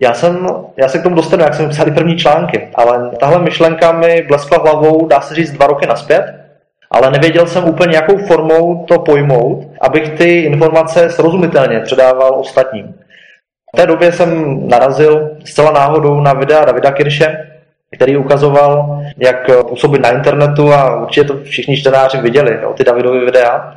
Já, 0.02 0.14
jsem, 0.14 0.48
já 0.78 0.88
se 0.88 1.00
k 1.00 1.04
tomu 1.04 1.16
dostanu, 1.16 1.44
jak 1.44 1.54
jsem 1.54 1.70
psal 1.70 1.92
první 1.92 2.18
články, 2.18 2.68
ale 2.76 3.12
tahle 3.20 3.42
myšlenka 3.42 3.92
mi 3.92 4.26
bleskla 4.28 4.58
hlavou, 4.64 5.08
dá 5.08 5.22
se 5.22 5.36
říct, 5.36 5.52
dva 5.52 5.68
roky 5.68 5.88
naspět, 5.88 6.43
ale 6.94 7.12
nevěděl 7.12 7.48
jsem 7.48 7.64
úplně, 7.64 7.96
jakou 7.96 8.18
formou 8.18 8.86
to 8.86 9.00
pojmout, 9.00 9.68
abych 9.82 10.10
ty 10.10 10.40
informace 10.40 11.10
srozumitelně 11.10 11.80
předával 11.80 12.40
ostatním. 12.40 12.96
V 13.76 13.78
té 13.78 13.86
době 13.86 14.12
jsem 14.12 14.60
narazil 14.68 15.30
zcela 15.46 15.72
náhodou 15.72 16.20
na 16.20 16.34
videa 16.34 16.66
Davida 16.66 16.92
Kirše, 16.92 17.50
který 17.96 18.18
ukazoval, 18.18 19.02
jak 19.18 19.50
působit 19.70 20.02
na 20.02 20.10
internetu 20.10 20.74
a 20.74 21.02
určitě 21.02 21.28
to 21.28 21.44
všichni 21.44 21.78
čtenáři 21.78 22.18
viděli, 22.18 22.60
jo, 22.62 22.74
ty 22.74 22.84
Davidovy 22.84 23.26
videa. 23.26 23.76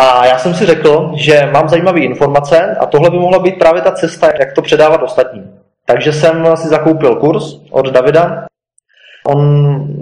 A 0.00 0.26
já 0.26 0.38
jsem 0.38 0.54
si 0.54 0.66
řekl, 0.66 1.12
že 1.14 1.48
mám 1.52 1.68
zajímavé 1.68 2.00
informace 2.00 2.76
a 2.80 2.86
tohle 2.86 3.10
by 3.10 3.18
mohla 3.18 3.38
být 3.38 3.58
právě 3.58 3.82
ta 3.82 3.92
cesta, 3.92 4.30
jak 4.38 4.52
to 4.52 4.62
předávat 4.62 5.02
ostatním. 5.02 5.60
Takže 5.86 6.12
jsem 6.12 6.56
si 6.56 6.68
zakoupil 6.68 7.16
kurz 7.16 7.44
od 7.70 7.86
Davida. 7.86 8.47
On 9.26 9.38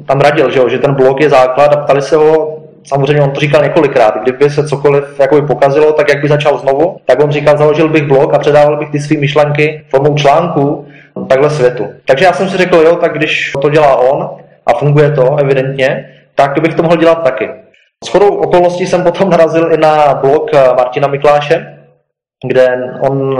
tam 0.06 0.20
radil, 0.20 0.50
že, 0.50 0.58
jo, 0.58 0.68
že 0.68 0.78
ten 0.78 0.94
blog 0.94 1.20
je 1.20 1.30
základ 1.30 1.72
a 1.72 1.76
ptali 1.76 2.02
se 2.02 2.16
ho, 2.16 2.58
samozřejmě 2.84 3.22
on 3.22 3.30
to 3.30 3.40
říkal 3.40 3.62
několikrát, 3.62 4.14
kdyby 4.22 4.50
se 4.50 4.68
cokoliv 4.68 5.20
jakoby 5.20 5.46
pokazilo, 5.46 5.92
tak 5.92 6.08
jak 6.08 6.22
by 6.22 6.28
začal 6.28 6.58
znovu, 6.58 6.96
tak 7.04 7.24
on 7.24 7.30
říkal, 7.30 7.58
založil 7.58 7.88
bych 7.88 8.06
blog 8.06 8.34
a 8.34 8.38
předával 8.38 8.76
bych 8.76 8.90
ty 8.90 9.00
své 9.00 9.16
myšlenky 9.16 9.84
formou 9.88 10.14
článku 10.14 10.86
takhle 11.28 11.50
světu. 11.50 11.86
Takže 12.04 12.24
já 12.24 12.32
jsem 12.32 12.48
si 12.48 12.56
řekl, 12.56 12.76
jo, 12.76 12.96
tak 12.96 13.12
když 13.12 13.52
to 13.62 13.70
dělá 13.70 13.96
on 13.96 14.30
a 14.66 14.74
funguje 14.78 15.10
to 15.10 15.36
evidentně, 15.36 16.12
tak 16.34 16.60
bych 16.60 16.74
to 16.74 16.82
mohl 16.82 16.96
dělat 16.96 17.22
taky. 17.22 17.50
S 18.04 18.08
chodou 18.08 18.36
okolností 18.36 18.86
jsem 18.86 19.02
potom 19.02 19.30
narazil 19.30 19.72
i 19.72 19.76
na 19.76 20.14
blog 20.14 20.50
Martina 20.76 21.08
Mikláše, 21.08 21.78
kde 22.46 22.94
on 23.00 23.38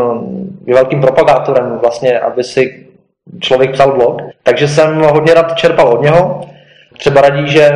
je 0.67 0.75
velkým 0.75 1.01
propagátorem 1.01 1.79
vlastně, 1.83 2.21
aby 2.21 2.45
si 2.45 2.87
člověk 3.41 3.73
psal 3.73 3.93
blog. 3.93 4.23
Takže 4.43 4.69
jsem 4.69 5.03
hodně 5.03 5.35
rád 5.35 5.55
čerpal 5.55 5.89
od 5.89 6.03
něho. 6.03 6.41
Třeba 6.99 7.21
radí, 7.21 7.49
že 7.49 7.71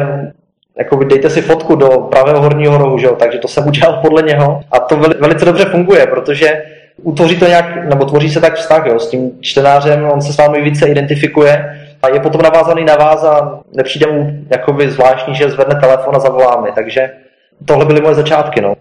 jako 0.78 0.96
dejte 0.96 1.30
si 1.30 1.42
fotku 1.42 1.74
do 1.74 1.88
pravého 1.88 2.40
horního 2.40 2.78
rohu, 2.78 2.98
že 2.98 3.06
jo? 3.06 3.16
takže 3.16 3.38
to 3.38 3.48
jsem 3.48 3.66
udělal 3.66 4.00
podle 4.02 4.22
něho 4.22 4.60
a 4.72 4.78
to 4.78 4.96
velice 4.96 5.44
dobře 5.44 5.64
funguje, 5.64 6.06
protože 6.06 6.62
utvoří 7.02 7.38
to 7.38 7.46
nějak, 7.46 7.88
nebo 7.88 8.04
tvoří 8.04 8.30
se 8.30 8.40
tak 8.40 8.54
vztah 8.54 8.86
jo, 8.86 8.98
s 8.98 9.10
tím 9.10 9.30
čtenářem, 9.40 10.10
on 10.12 10.22
se 10.22 10.32
s 10.32 10.36
vámi 10.36 10.62
více 10.62 10.88
identifikuje 10.88 11.80
a 12.02 12.08
je 12.08 12.20
potom 12.20 12.42
navázaný 12.42 12.84
na 12.84 12.96
vás 12.96 13.24
a 13.24 13.60
nepřijde 13.76 14.06
mu 14.06 14.30
jakoby 14.50 14.90
zvláštní, 14.90 15.34
že 15.34 15.50
zvedne 15.50 15.80
telefon 15.80 16.16
a 16.16 16.18
zavolá 16.18 16.60
mi, 16.60 16.68
takže 16.74 17.10
tohle 17.64 17.84
byly 17.84 18.00
moje 18.00 18.14
začátky. 18.14 18.60
No. 18.60 18.74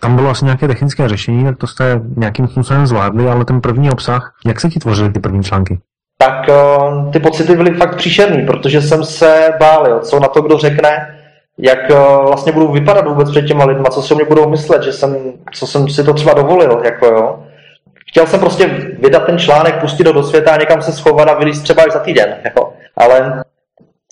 Tam 0.00 0.16
bylo 0.16 0.30
asi 0.30 0.44
nějaké 0.44 0.68
technické 0.68 1.08
řešení, 1.08 1.44
tak 1.44 1.56
to 1.56 1.66
jste 1.66 2.00
nějakým 2.16 2.48
způsobem 2.48 2.86
zvládli, 2.86 3.28
ale 3.28 3.44
ten 3.44 3.60
první 3.60 3.90
obsah, 3.90 4.34
jak 4.46 4.60
se 4.60 4.68
ti 4.68 4.78
tvořily 4.78 5.12
ty 5.12 5.20
první 5.20 5.42
články? 5.42 5.78
Tak 6.18 6.48
uh, 6.48 7.10
ty 7.10 7.20
pocity 7.20 7.56
byly 7.56 7.74
fakt 7.74 7.96
příšerný, 7.96 8.46
protože 8.46 8.82
jsem 8.82 9.04
se 9.04 9.48
bál, 9.60 9.86
jo, 9.88 10.00
co 10.00 10.20
na 10.20 10.28
to 10.28 10.42
kdo 10.42 10.58
řekne, 10.58 11.18
jak 11.58 11.78
uh, 11.90 12.26
vlastně 12.26 12.52
budu 12.52 12.72
vypadat 12.72 13.08
vůbec 13.08 13.30
před 13.30 13.42
těma 13.42 13.64
lidma, 13.64 13.90
co 13.90 14.02
si 14.02 14.14
o 14.14 14.16
mě 14.16 14.24
budou 14.24 14.48
myslet, 14.48 14.82
že 14.82 14.92
jsem, 14.92 15.16
co 15.52 15.66
jsem 15.66 15.88
si 15.88 16.04
to 16.04 16.14
třeba 16.14 16.34
dovolil, 16.34 16.82
jako 16.84 17.06
jo. 17.06 17.42
Chtěl 18.08 18.26
jsem 18.26 18.40
prostě 18.40 18.66
vydat 18.98 19.26
ten 19.26 19.38
článek, 19.38 19.80
pustit 19.80 20.06
ho 20.06 20.12
do 20.12 20.22
světa 20.22 20.54
a 20.54 20.56
někam 20.56 20.82
se 20.82 20.92
schovat 20.92 21.28
a 21.28 21.34
vylíst 21.34 21.62
třeba 21.62 21.82
až 21.82 21.92
za 21.92 21.98
týden, 21.98 22.36
jako. 22.44 22.72
Ale 22.96 23.42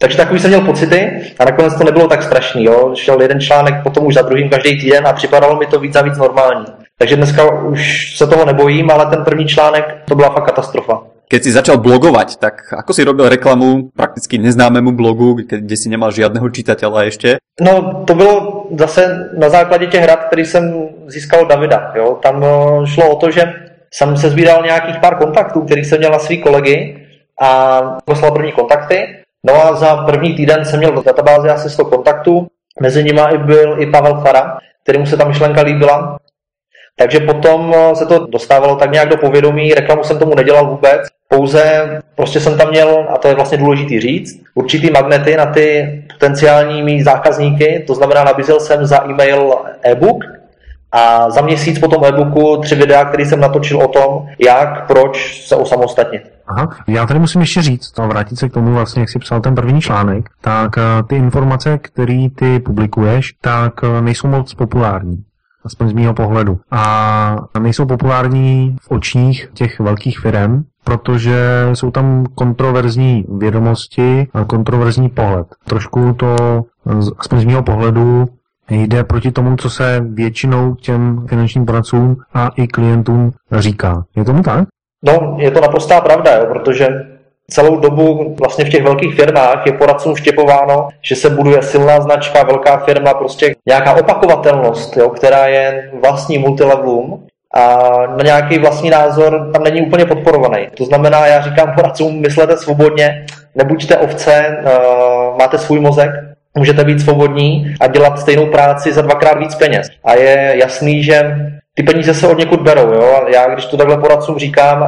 takže 0.01 0.17
takový 0.17 0.41
jsem 0.41 0.51
měl 0.51 0.61
pocity 0.61 1.11
a 1.39 1.45
nakonec 1.45 1.79
to 1.79 1.85
nebylo 1.85 2.09
tak 2.09 2.23
strašný. 2.23 2.65
Jo. 2.65 2.95
Šel 2.95 3.23
jeden 3.23 3.41
článek, 3.41 3.83
potom 3.83 4.07
už 4.07 4.15
za 4.15 4.23
druhým 4.23 4.49
každý 4.51 4.81
týden 4.81 5.07
a 5.07 5.13
připadalo 5.13 5.57
mi 5.57 5.67
to 5.67 5.81
víc 5.81 5.97
a 5.97 6.03
víc 6.03 6.19
normální. 6.19 6.67
Takže 6.99 7.17
dneska 7.17 7.63
už 7.63 8.13
se 8.17 8.27
toho 8.27 8.45
nebojím, 8.45 8.91
ale 8.91 9.07
ten 9.07 9.25
první 9.25 9.47
článek 9.47 9.97
to 10.09 10.15
byla 10.15 10.31
fakt 10.31 10.47
katastrofa. 10.47 11.03
Keď 11.25 11.41
si 11.43 11.57
začal 11.57 11.81
blogovať, 11.81 12.37
tak 12.37 12.69
ako 12.69 12.93
si 12.93 13.01
robil 13.01 13.33
reklamu 13.33 13.91
prakticky 13.97 14.37
neznámému 14.39 14.93
blogu, 14.93 15.41
kde 15.41 15.77
si 15.77 15.89
nemal 15.89 16.13
žiadneho 16.13 16.45
čitateľa 16.53 17.09
ešte? 17.09 17.29
No, 17.61 18.05
to 18.05 18.15
bylo 18.15 18.67
zase 18.77 19.31
na 19.39 19.49
základě 19.49 19.87
těch 19.87 20.03
hrad, 20.03 20.25
který 20.25 20.45
jsem 20.45 20.89
získal 21.07 21.41
od 21.41 21.49
Davida. 21.49 21.93
Jo. 21.97 22.19
Tam 22.23 22.45
eh, 22.45 22.87
šlo 22.87 23.11
o 23.11 23.17
to, 23.17 23.31
že 23.31 23.53
jsem 23.91 24.17
se 24.17 24.31
sbíral 24.31 24.63
nějakých 24.63 24.97
pár 24.97 25.19
kontaktů, 25.19 25.61
který 25.61 25.85
jsem 25.85 25.99
měl 25.99 26.11
na 26.11 26.19
svý 26.19 26.43
kolegy 26.43 27.07
a 27.41 27.81
poslal 28.05 28.33
první 28.33 28.53
kontakty. 28.53 29.24
No 29.45 29.67
a 29.67 29.77
za 29.77 29.97
první 29.97 30.35
týden 30.35 30.65
jsem 30.65 30.79
měl 30.79 30.93
do 30.93 31.03
databáze 31.03 31.51
asi 31.51 31.71
100 31.71 31.85
kontaktů, 31.85 32.47
mezi 32.81 33.05
nimi 33.05 33.21
i 33.35 33.39
byl 33.39 33.83
i 33.83 33.87
Pavel 33.87 34.21
Fara, 34.21 34.59
kterému 34.83 35.07
se 35.07 35.17
ta 35.17 35.25
myšlenka 35.25 35.63
líbila. 35.63 36.19
Takže 36.97 37.21
potom 37.21 37.75
eh, 37.77 37.97
se 37.97 38.07
to 38.07 38.27
dostávalo 38.27 38.77
tak 38.77 38.93
nějak 38.93 39.09
do 39.09 39.17
povědomí, 39.17 39.75
reklamu 39.75 40.05
jsem 40.05 40.19
tomu 40.19 40.35
nedělal 40.35 40.67
vůbec, 40.67 41.01
pouze 41.29 41.89
prostě 42.15 42.41
jsem 42.41 42.59
tam 42.59 42.71
měl, 42.71 43.07
a 43.11 43.19
to 43.19 43.29
je 43.29 43.35
vlastně 43.35 43.59
důležitý 43.59 44.01
říct, 44.01 44.41
určitý 44.55 44.91
magnety 44.91 45.37
na 45.37 45.47
ty 45.47 46.03
potenciální 46.13 46.83
mý 46.83 47.03
zákazníky, 47.03 47.85
to 47.87 47.95
znamená 47.95 48.25
nabízel 48.25 48.61
jsem 48.61 48.87
za 48.87 49.05
e-mail 49.05 49.55
e-book, 49.83 50.25
a 50.93 51.31
za 51.31 51.41
měsíc 51.41 51.79
po 51.79 51.89
tom 51.89 52.05
e-booku 52.05 52.57
tři 52.57 52.75
videa, 52.75 53.05
které 53.05 53.27
jsem 53.27 53.41
natočil 53.41 53.83
o 53.83 53.89
tom, 53.89 54.27
jak, 54.39 54.87
proč 54.87 55.43
se 55.47 55.57
osamostatnit. 55.57 56.34
Aha, 56.47 56.69
já 56.87 57.07
tady 57.07 57.21
musím 57.21 57.41
ještě 57.41 57.63
říct, 57.63 57.99
a 57.99 58.07
vrátit 58.07 58.39
se 58.39 58.49
k 58.49 58.53
tomu 58.53 58.75
vlastně, 58.75 59.01
jak 59.01 59.09
jsi 59.09 59.19
psal 59.19 59.41
ten 59.41 59.55
první 59.55 59.81
článek, 59.81 60.31
tak 60.41 60.79
eh, 60.79 60.83
ty 61.07 61.17
informace, 61.17 61.79
které 61.79 62.27
ty 62.37 62.59
publikuješ, 62.59 63.35
tak 63.41 63.73
eh, 63.85 64.01
nejsou 64.03 64.29
moc 64.29 64.55
populární 64.55 65.25
aspoň 65.65 65.89
z 65.89 65.93
mého 65.93 66.15
pohledu. 66.15 66.59
A 66.71 67.37
nejsou 67.59 67.87
populární 67.87 68.77
v 68.81 68.91
očích 68.91 69.51
těch 69.55 69.81
velkých 69.81 70.19
firm, 70.19 70.65
protože 70.85 71.69
jsou 71.73 71.91
tam 71.91 72.27
kontroverzní 72.35 73.25
vědomosti 73.39 74.29
a 74.35 74.45
kontroverzní 74.45 75.09
pohled. 75.09 75.47
Trošku 75.65 76.13
to, 76.13 76.37
aspoň 77.19 77.41
z 77.41 77.45
mého 77.45 77.63
pohledu, 77.63 78.29
jde 78.71 79.05
proti 79.05 79.33
tomu, 79.33 79.57
co 79.57 79.71
se 79.71 80.01
většinou 80.01 80.75
těm 80.75 81.27
finančním 81.29 81.67
poradcům 81.67 82.17
a 82.35 82.49
i 82.49 82.67
klientům 82.67 83.33
říká. 83.53 84.05
Je 84.17 84.25
tomu 84.25 84.43
tak? 84.43 84.69
No, 85.05 85.37
je 85.39 85.51
to 85.51 85.61
naprostá 85.61 86.01
pravda, 86.01 86.37
jo, 86.37 86.47
protože 86.47 86.89
celou 87.51 87.77
dobu 87.77 88.37
vlastně 88.39 88.65
v 88.65 88.69
těch 88.69 88.83
velkých 88.83 89.15
firmách 89.15 89.67
je 89.67 89.73
poradcům 89.73 90.17
štěpováno, 90.17 90.89
že 91.03 91.17
se 91.17 91.31
buduje 91.31 91.63
silná 91.63 92.01
značka, 92.01 92.43
velká 92.43 92.77
firma, 92.77 93.15
prostě 93.15 93.55
nějaká 93.67 93.93
opakovatelnost, 93.93 94.97
jo, 94.97 95.09
která 95.09 95.47
je 95.47 95.91
vlastní 96.03 96.39
multilevelům 96.39 97.27
a 97.55 97.79
na 98.07 98.25
nějaký 98.25 98.59
vlastní 98.59 98.91
názor 98.91 99.51
tam 99.53 99.63
není 99.63 99.83
úplně 99.83 100.05
podporovaný. 100.05 100.69
To 100.77 100.85
znamená, 100.85 101.27
já 101.27 101.41
říkám 101.41 101.75
poradcům, 101.75 102.21
myslete 102.21 102.57
svobodně, 102.57 103.27
nebuďte 103.55 103.97
ovce, 103.97 104.59
uh, 104.61 105.39
máte 105.39 105.59
svůj 105.59 105.81
mozek, 105.81 106.11
můžete 106.57 106.85
být 106.85 107.01
svobodní 107.01 107.75
a 107.81 107.87
dělat 107.87 108.19
stejnou 108.19 108.47
práci 108.47 108.93
za 108.93 109.03
dvakrát 109.03 109.39
víc 109.39 109.55
peněz. 109.55 109.89
A 110.05 110.15
je 110.15 110.53
jasný, 110.57 111.03
že 111.03 111.37
ty 111.75 111.83
peníze 111.83 112.15
se 112.15 112.29
od 112.29 112.39
někud 112.39 112.61
berou. 112.61 112.93
Jo? 112.93 113.27
Já 113.29 113.49
když 113.49 113.67
to 113.67 113.77
takhle 113.77 113.99
poradcům 113.99 114.39
říkám 114.39 114.83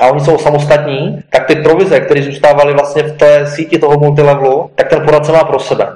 a 0.00 0.06
oni 0.10 0.20
jsou 0.20 0.38
samostatní, 0.38 1.22
tak 1.30 1.46
ty 1.46 1.56
provize, 1.56 2.00
které 2.00 2.22
zůstávaly 2.22 2.72
vlastně 2.72 3.02
v 3.02 3.16
té 3.16 3.46
síti 3.46 3.78
toho 3.78 3.98
multilevelu, 3.98 4.70
tak 4.74 4.88
ten 4.88 5.04
poradce 5.04 5.32
má 5.32 5.44
pro 5.44 5.58
sebe. 5.58 5.88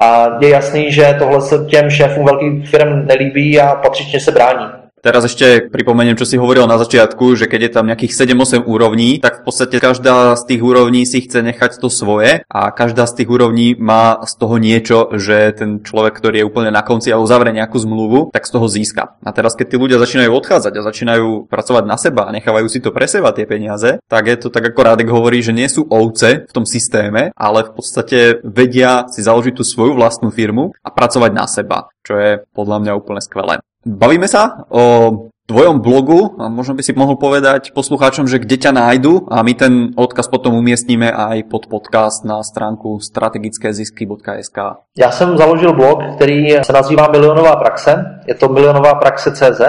A 0.00 0.26
je 0.40 0.48
jasný, 0.48 0.92
že 0.92 1.16
tohle 1.18 1.40
se 1.40 1.64
těm 1.64 1.90
šéfům 1.90 2.24
velkých 2.24 2.68
firm 2.68 3.06
nelíbí 3.06 3.60
a 3.60 3.74
patřičně 3.74 4.20
se 4.20 4.32
brání. 4.32 4.83
Teraz 5.04 5.28
ešte 5.28 5.68
pripomeniem, 5.68 6.16
čo 6.16 6.24
si 6.24 6.40
hovoril 6.40 6.64
na 6.64 6.80
začiatku, 6.80 7.36
že 7.36 7.44
keď 7.44 7.60
je 7.68 7.70
tam 7.76 7.84
nejakých 7.84 8.24
7-8 8.24 8.64
úrovní, 8.64 9.20
tak 9.20 9.44
v 9.44 9.52
podstate 9.52 9.76
každá 9.76 10.32
z 10.32 10.48
tých 10.48 10.64
úrovní 10.64 11.04
si 11.04 11.20
chce 11.20 11.44
nechať 11.44 11.76
to 11.76 11.92
svoje 11.92 12.40
a 12.48 12.72
každá 12.72 13.04
z 13.04 13.20
tých 13.20 13.28
úrovní 13.28 13.76
má 13.76 14.24
z 14.24 14.32
toho 14.40 14.56
niečo, 14.56 15.12
že 15.20 15.52
ten 15.60 15.84
človek, 15.84 16.16
ktorý 16.16 16.40
je 16.40 16.48
úplne 16.48 16.72
na 16.72 16.80
konci 16.80 17.12
a 17.12 17.20
uzavre 17.20 17.52
nejakú 17.52 17.76
zmluvu, 17.76 18.32
tak 18.32 18.48
z 18.48 18.56
toho 18.56 18.64
získa. 18.64 19.20
A 19.20 19.28
teraz 19.36 19.52
keď 19.52 19.66
tí 19.68 19.76
ľudia 19.76 20.00
začínajú 20.00 20.32
odchádzať 20.32 20.72
a 20.72 20.88
začínajú 20.88 21.52
pracovať 21.52 21.84
na 21.84 22.00
seba 22.00 22.24
a 22.24 22.32
nechávajú 22.32 22.64
si 22.72 22.80
to 22.80 22.88
pre 22.88 23.04
seba 23.04 23.36
tie 23.36 23.44
peniaze, 23.44 24.00
tak 24.08 24.24
je 24.24 24.40
to 24.40 24.48
tak 24.48 24.72
ako 24.72 24.80
Radek 24.88 25.12
hovorí, 25.12 25.44
že 25.44 25.52
nie 25.52 25.68
sú 25.68 25.84
ovce 25.84 26.48
v 26.48 26.52
tom 26.56 26.64
systéme, 26.64 27.28
ale 27.36 27.60
v 27.68 27.76
podstate 27.76 28.40
vedia 28.40 29.04
si 29.12 29.20
založiť 29.20 29.52
tú 29.52 29.68
svoju 29.68 30.00
vlastnú 30.00 30.32
firmu 30.32 30.72
a 30.80 30.88
pracovať 30.88 31.30
na 31.36 31.44
seba, 31.44 31.92
čo 32.00 32.16
je 32.16 32.40
podľa 32.56 32.80
mňa 32.80 32.92
úplne 32.96 33.20
skvelé. 33.20 33.60
Bavíme 33.84 34.24
sa 34.24 34.64
o 34.72 34.84
tvojom 35.44 35.84
blogu 35.84 36.40
a 36.40 36.48
možno 36.48 36.72
by 36.72 36.80
si 36.80 36.96
mohol 36.96 37.20
povedať 37.20 37.76
poslucháčom, 37.76 38.24
že 38.24 38.40
kde 38.40 38.56
ťa 38.56 38.72
nájdu 38.72 39.28
a 39.28 39.44
my 39.44 39.52
ten 39.52 39.72
odkaz 39.92 40.32
potom 40.32 40.56
umiestníme 40.56 41.12
aj 41.12 41.52
pod 41.52 41.68
podcast 41.68 42.24
na 42.24 42.40
stránku 42.40 42.96
strategickézisky.sk. 42.96 44.58
Já 44.96 45.10
jsem 45.10 45.36
založil 45.36 45.72
blog, 45.72 46.00
který 46.16 46.50
se 46.64 46.72
nazývá 46.72 47.08
Milionová 47.12 47.56
praxe. 47.56 48.20
Je 48.26 48.34
to 48.34 48.48
milionová 48.48 48.94
praxe 48.94 49.30
CZ 49.36 49.60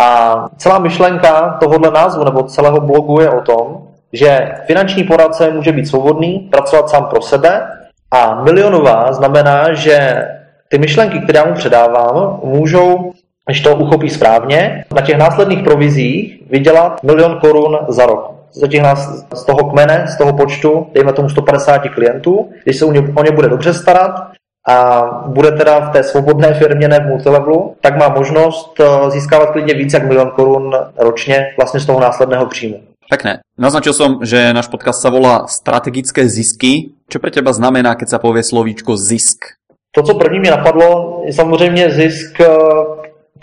a 0.00 0.08
celá 0.56 0.78
myšlenka 0.78 1.58
tohohle 1.60 1.90
názvu 1.90 2.24
nebo 2.24 2.42
celého 2.42 2.80
blogu 2.80 3.20
je 3.20 3.30
o 3.30 3.40
tom, 3.40 3.66
že 4.12 4.54
finanční 4.66 5.04
poradce 5.04 5.50
může 5.50 5.72
být 5.72 5.86
svobodný, 5.86 6.38
pracovat 6.38 6.90
sám 6.90 7.04
pro 7.04 7.22
sebe 7.22 7.66
a 8.10 8.42
milionová 8.42 9.12
znamená, 9.12 9.72
že 9.74 10.26
ty 10.68 10.78
myšlenky, 10.78 11.18
které 11.18 11.38
já 11.38 11.44
mu 11.44 11.54
předávám, 11.54 12.40
můžou 12.44 13.12
když 13.48 13.60
to 13.60 13.76
uchopí 13.76 14.10
správně, 14.10 14.84
na 14.94 15.02
těch 15.02 15.18
následných 15.18 15.62
provizích 15.62 16.42
vydělat 16.50 17.02
milion 17.02 17.38
korun 17.40 17.78
za 17.88 18.06
rok. 18.06 18.30
Z, 18.52 18.68
těch 18.68 18.82
nás, 18.82 19.24
z 19.34 19.44
toho 19.44 19.70
kmene, 19.70 20.06
z 20.08 20.18
toho 20.18 20.32
počtu, 20.32 20.86
dejme 20.94 21.12
tomu 21.12 21.28
150 21.28 21.78
klientů, 21.94 22.50
když 22.64 22.76
se 22.76 22.84
o 22.84 22.92
ně, 22.92 23.00
o 23.14 23.22
ně 23.24 23.30
bude 23.30 23.48
dobře 23.48 23.74
starat 23.74 24.12
a 24.68 25.00
bude 25.26 25.52
teda 25.52 25.80
v 25.80 25.92
té 25.92 26.02
svobodné 26.02 26.54
firmě, 26.54 26.88
ne 26.88 27.00
v 27.00 27.06
multilevelu, 27.06 27.76
tak 27.80 27.96
má 27.96 28.08
možnost 28.08 28.80
eh, 28.80 29.10
získávat 29.10 29.50
klidně 29.50 29.74
více 29.74 29.96
jak 29.96 30.06
milion 30.06 30.30
korun 30.30 30.76
ročně 30.98 31.46
vlastně 31.56 31.80
z 31.80 31.86
toho 31.86 32.00
následného 32.00 32.46
příjmu. 32.46 32.80
Pekné. 33.10 33.40
Naznačil 33.58 33.96
som, 33.96 34.20
že 34.20 34.52
náš 34.52 34.68
podcast 34.68 35.00
sa 35.00 35.08
volá 35.08 35.48
Strategické 35.48 36.28
zisky. 36.28 36.92
Čo 37.08 37.16
pre 37.16 37.32
teba 37.32 37.56
znamená, 37.56 37.96
keď 37.96 38.08
sa 38.08 38.18
povie 38.20 38.44
slovíčko 38.44 39.00
zisk? 39.00 39.56
To, 39.96 40.02
co 40.02 40.14
první 40.14 40.40
mi 40.40 40.50
napadlo, 40.50 41.20
je 41.24 41.32
samozřejmě 41.32 41.90
zisk, 41.90 42.40
eh, 42.40 42.46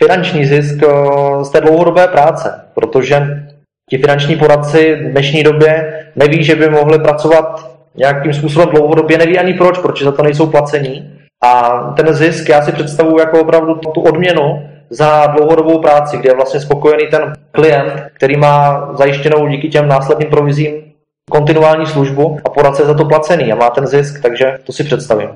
finanční 0.04 0.46
zisk 0.46 0.84
eh, 0.84 1.44
z 1.44 1.50
té 1.50 1.62
dlouhodobé 1.62 2.08
práce, 2.08 2.62
protože 2.74 3.46
ti 3.90 3.98
finanční 3.98 4.36
poradci 4.36 4.96
v 4.96 5.12
dnešní 5.12 5.44
době 5.44 6.04
neví, 6.16 6.44
že 6.44 6.56
by 6.56 6.70
mohli 6.70 7.00
pracovat 7.00 7.76
nějakým 7.96 8.34
způsobem 8.34 8.70
dlouhodobě, 8.70 9.18
neví 9.18 9.40
ani 9.40 9.54
proč, 9.54 9.78
proč 9.78 10.04
za 10.04 10.12
to 10.12 10.24
nejsou 10.24 10.48
placení. 10.48 11.12
A 11.44 11.80
ten 11.98 12.14
zisk 12.14 12.50
já 12.50 12.62
si 12.62 12.72
představuji 12.72 13.20
jako 13.20 13.42
opravdu 13.42 13.76
tu 13.76 14.02
odměnu 14.02 14.70
za 14.90 15.28
dlouhodobou 15.28 15.82
práci, 15.82 16.18
kde 16.18 16.30
je 16.30 16.36
vlastně 16.36 16.60
spokojený 16.60 17.08
ten 17.08 17.34
klient, 17.52 18.04
který 18.14 18.38
má 18.38 18.90
zajištěnou 18.94 19.48
díky 19.48 19.70
těm 19.70 19.88
následným 19.88 20.30
provizím 20.30 20.86
kontinuální 21.30 21.86
službu 21.86 22.40
a 22.46 22.50
poradce 22.50 22.86
za 22.86 22.94
to 22.94 23.06
placený 23.06 23.52
a 23.52 23.56
má 23.56 23.70
ten 23.70 23.88
zisk, 23.88 24.22
takže 24.22 24.58
to 24.64 24.74
si 24.74 24.84
představím. 24.84 25.30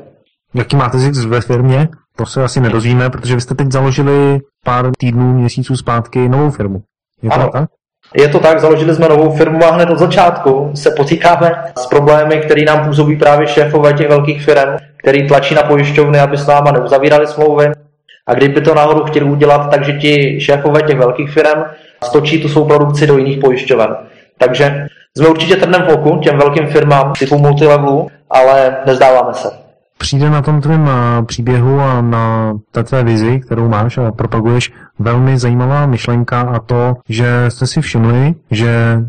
Jaký 0.53 0.75
máte 0.75 0.97
zisk 0.97 1.27
ve 1.27 1.41
firmě? 1.41 1.87
To 2.15 2.25
se 2.25 2.43
asi 2.43 2.61
nedozvíme, 2.61 3.09
protože 3.09 3.35
vy 3.35 3.41
jste 3.41 3.55
teď 3.55 3.71
založili 3.71 4.39
pár 4.65 4.91
týdnů, 4.97 5.33
měsíců 5.33 5.77
zpátky 5.77 6.29
novou 6.29 6.49
firmu. 6.49 6.81
Je 7.21 7.29
to 7.29 7.35
ano. 7.35 7.49
tak? 7.53 7.69
Je 8.15 8.27
to 8.27 8.39
tak, 8.39 8.59
založili 8.59 8.95
jsme 8.95 9.09
novou 9.09 9.31
firmu 9.31 9.63
a 9.65 9.71
hned 9.71 9.89
od 9.89 9.99
začátku 9.99 10.71
se 10.73 10.91
potýkáme 10.91 11.63
s 11.77 11.85
problémy, 11.85 12.37
které 12.37 12.63
nám 12.63 12.85
působí 12.85 13.15
právě 13.15 13.47
šéfové 13.47 13.93
těch 13.93 14.09
velkých 14.09 14.43
firm, 14.43 14.75
který 14.97 15.27
tlačí 15.27 15.55
na 15.55 15.63
pojišťovny, 15.63 16.19
aby 16.19 16.37
s 16.37 16.47
náma 16.47 16.71
neuzavírali 16.71 17.27
smlouvy. 17.27 17.71
A 18.27 18.33
kdyby 18.33 18.61
to 18.61 18.75
náhodou 18.75 19.03
chtěli 19.03 19.25
udělat, 19.25 19.69
takže 19.71 19.93
ti 19.93 20.41
šéfové 20.41 20.81
těch 20.81 20.97
velkých 20.97 21.31
firm 21.31 21.63
stočí 22.03 22.41
tu 22.41 22.49
svou 22.49 22.65
produkci 22.65 23.07
do 23.07 23.17
jiných 23.17 23.37
pojišťoven. 23.37 23.97
Takže 24.37 24.87
jsme 25.17 25.27
určitě 25.27 25.55
trnem 25.55 25.81
v 25.81 25.93
oku 25.93 26.17
těm 26.17 26.37
velkým 26.37 26.67
firmám 26.67 27.13
typu 27.19 27.37
multilevelu, 27.37 28.07
ale 28.29 28.77
nezdáváme 28.85 29.33
se. 29.33 29.68
Přijde 29.99 30.29
na 30.29 30.41
tom 30.41 30.61
tvém 30.61 30.89
eh, 30.89 31.25
příběhu 31.25 31.79
a 31.79 32.01
na 32.01 32.53
té 32.71 32.83
tvé 32.83 33.03
vizi, 33.03 33.39
kterou 33.39 33.69
máš 33.69 33.97
a 33.97 34.11
propaguješ, 34.11 34.73
velmi 34.99 35.37
zajímavá 35.37 35.85
myšlenka 35.85 36.41
a 36.41 36.59
to, 36.59 36.95
že 37.09 37.45
jste 37.49 37.67
si 37.67 37.81
všimli, 37.81 38.35
že 38.51 39.03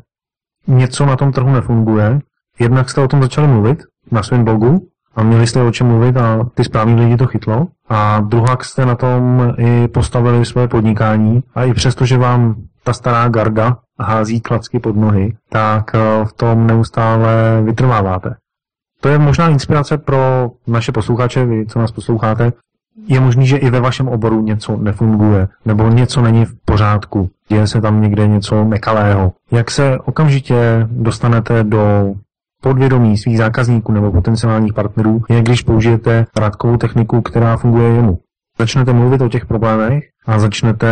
něco 0.66 1.06
na 1.06 1.16
tom 1.16 1.32
trhu 1.32 1.52
nefunguje. 1.52 2.20
Jednak 2.59 2.90
jste 2.90 3.00
o 3.00 3.09
tom 3.09 3.23
začali 3.23 3.49
mluvit 3.49 3.82
na 4.11 4.23
svém 4.23 4.44
blogu 4.44 4.87
a 5.14 5.23
měli 5.23 5.47
jste 5.47 5.62
o 5.62 5.70
čem 5.73 5.87
mluvit 5.87 6.16
a 6.16 6.38
ty 6.54 6.64
správní 6.64 6.94
lidi 6.94 7.16
to 7.16 7.26
chytlo. 7.26 7.66
A 7.88 8.20
druhá 8.20 8.56
jste 8.61 8.87
na 8.87 8.94
tom 8.94 9.54
i 9.59 9.88
postavili 9.88 10.44
svoje 10.44 10.68
podnikání 10.68 11.42
a 11.54 11.64
i 11.64 11.75
přesto, 11.75 12.06
že 12.06 12.18
vám 12.18 12.54
ta 12.85 12.92
stará 12.92 13.28
garda 13.28 13.76
hází 14.00 14.40
klacky 14.40 14.78
pod 14.78 14.97
nohy, 14.97 15.37
tak 15.49 15.94
eh, 15.94 16.25
v 16.25 16.32
tom 16.32 16.66
neustále 16.66 17.62
vytrváváte. 17.62 18.35
To 19.00 19.09
je 19.09 19.19
možná 19.19 19.49
inspirace 19.49 19.99
pro 19.99 20.50
naše 20.66 20.92
posluchače, 20.92 21.45
vy, 21.45 21.66
co 21.66 21.78
nás 21.78 21.92
posloucháte. 21.92 22.52
Je 23.07 23.21
možný, 23.21 23.47
že 23.47 23.57
i 23.57 23.71
ve 23.71 23.80
vašem 23.80 24.09
oboru 24.09 24.42
něco 24.42 24.76
nefunguje, 24.76 25.49
nebo 25.64 25.88
něco 25.88 26.23
není 26.23 26.45
v 26.45 26.54
pořádku, 26.64 27.30
děje 27.49 27.66
se 27.66 27.80
tam 27.80 28.02
někde 28.02 28.28
něco 28.28 28.64
nekalého. 28.64 29.33
Jak 29.50 29.71
se 29.71 29.99
okamžitě 29.99 30.88
dostanete 30.90 31.64
do 31.64 32.14
podvědomí 32.62 33.16
svých 33.16 33.38
zákazníků 33.38 33.92
nebo 33.92 34.12
potenciálních 34.12 34.75
partnerů, 34.75 35.23
je 35.28 35.42
když 35.42 35.62
použijete 35.62 36.26
rádkovou 36.37 36.76
techniku, 36.76 37.23
která 37.23 37.57
funguje 37.57 37.88
jemu. 37.88 38.19
Začnete 38.59 38.92
mluvit 38.92 39.21
o 39.21 39.28
těch 39.28 39.47
problémech 39.47 40.04
a 40.26 40.38
začnete 40.38 40.88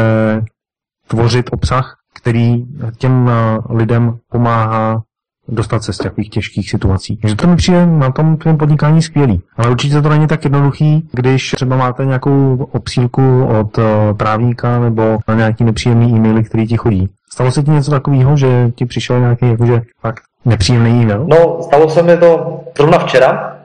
tvořit 1.09 1.50
obsah, 1.52 1.97
který 2.15 2.65
těm 2.99 3.30
lidem 3.71 4.17
pomáhá 4.32 5.02
dostat 5.49 5.82
se 5.82 5.93
z 5.93 5.99
takových 5.99 6.30
těžkých 6.30 6.71
situací. 6.71 7.17
Takže 7.17 7.37
to 7.37 7.47
mi 7.47 7.56
přijde 7.56 7.87
na 7.87 8.13
tom 8.13 8.37
tvém 8.37 8.58
podnikání 8.58 9.02
skvělý. 9.02 9.41
Ale 9.56 9.71
určitě 9.71 10.02
to 10.02 10.08
není 10.08 10.26
tak 10.26 10.45
jednoduchý, 10.45 11.08
když 11.13 11.50
třeba 11.50 11.76
máte 11.76 12.04
nějakou 12.04 12.69
obsílku 12.73 13.45
od 13.61 13.78
eh, 13.78 13.82
právníka 14.15 14.80
nebo 14.80 15.19
na 15.28 15.34
nějaký 15.34 15.65
nepříjemný 15.65 16.17
e-maily, 16.17 16.45
který 16.45 16.67
ti 16.67 16.76
chodí. 16.76 17.08
Stalo 17.32 17.50
se 17.50 17.63
ti 17.63 17.71
něco 17.71 17.91
takového, 17.91 18.37
že 18.37 18.71
ti 18.75 18.87
přišel 18.87 19.21
nějaký 19.21 19.49
jakože 19.49 19.82
fakt 20.00 20.23
nepříjemný 20.45 21.02
e-mail? 21.02 21.26
No, 21.28 21.63
stalo 21.63 21.91
se 21.91 22.02
mi 22.02 22.17
to 22.17 22.61
zrovna 22.76 22.99
včera, 22.99 23.57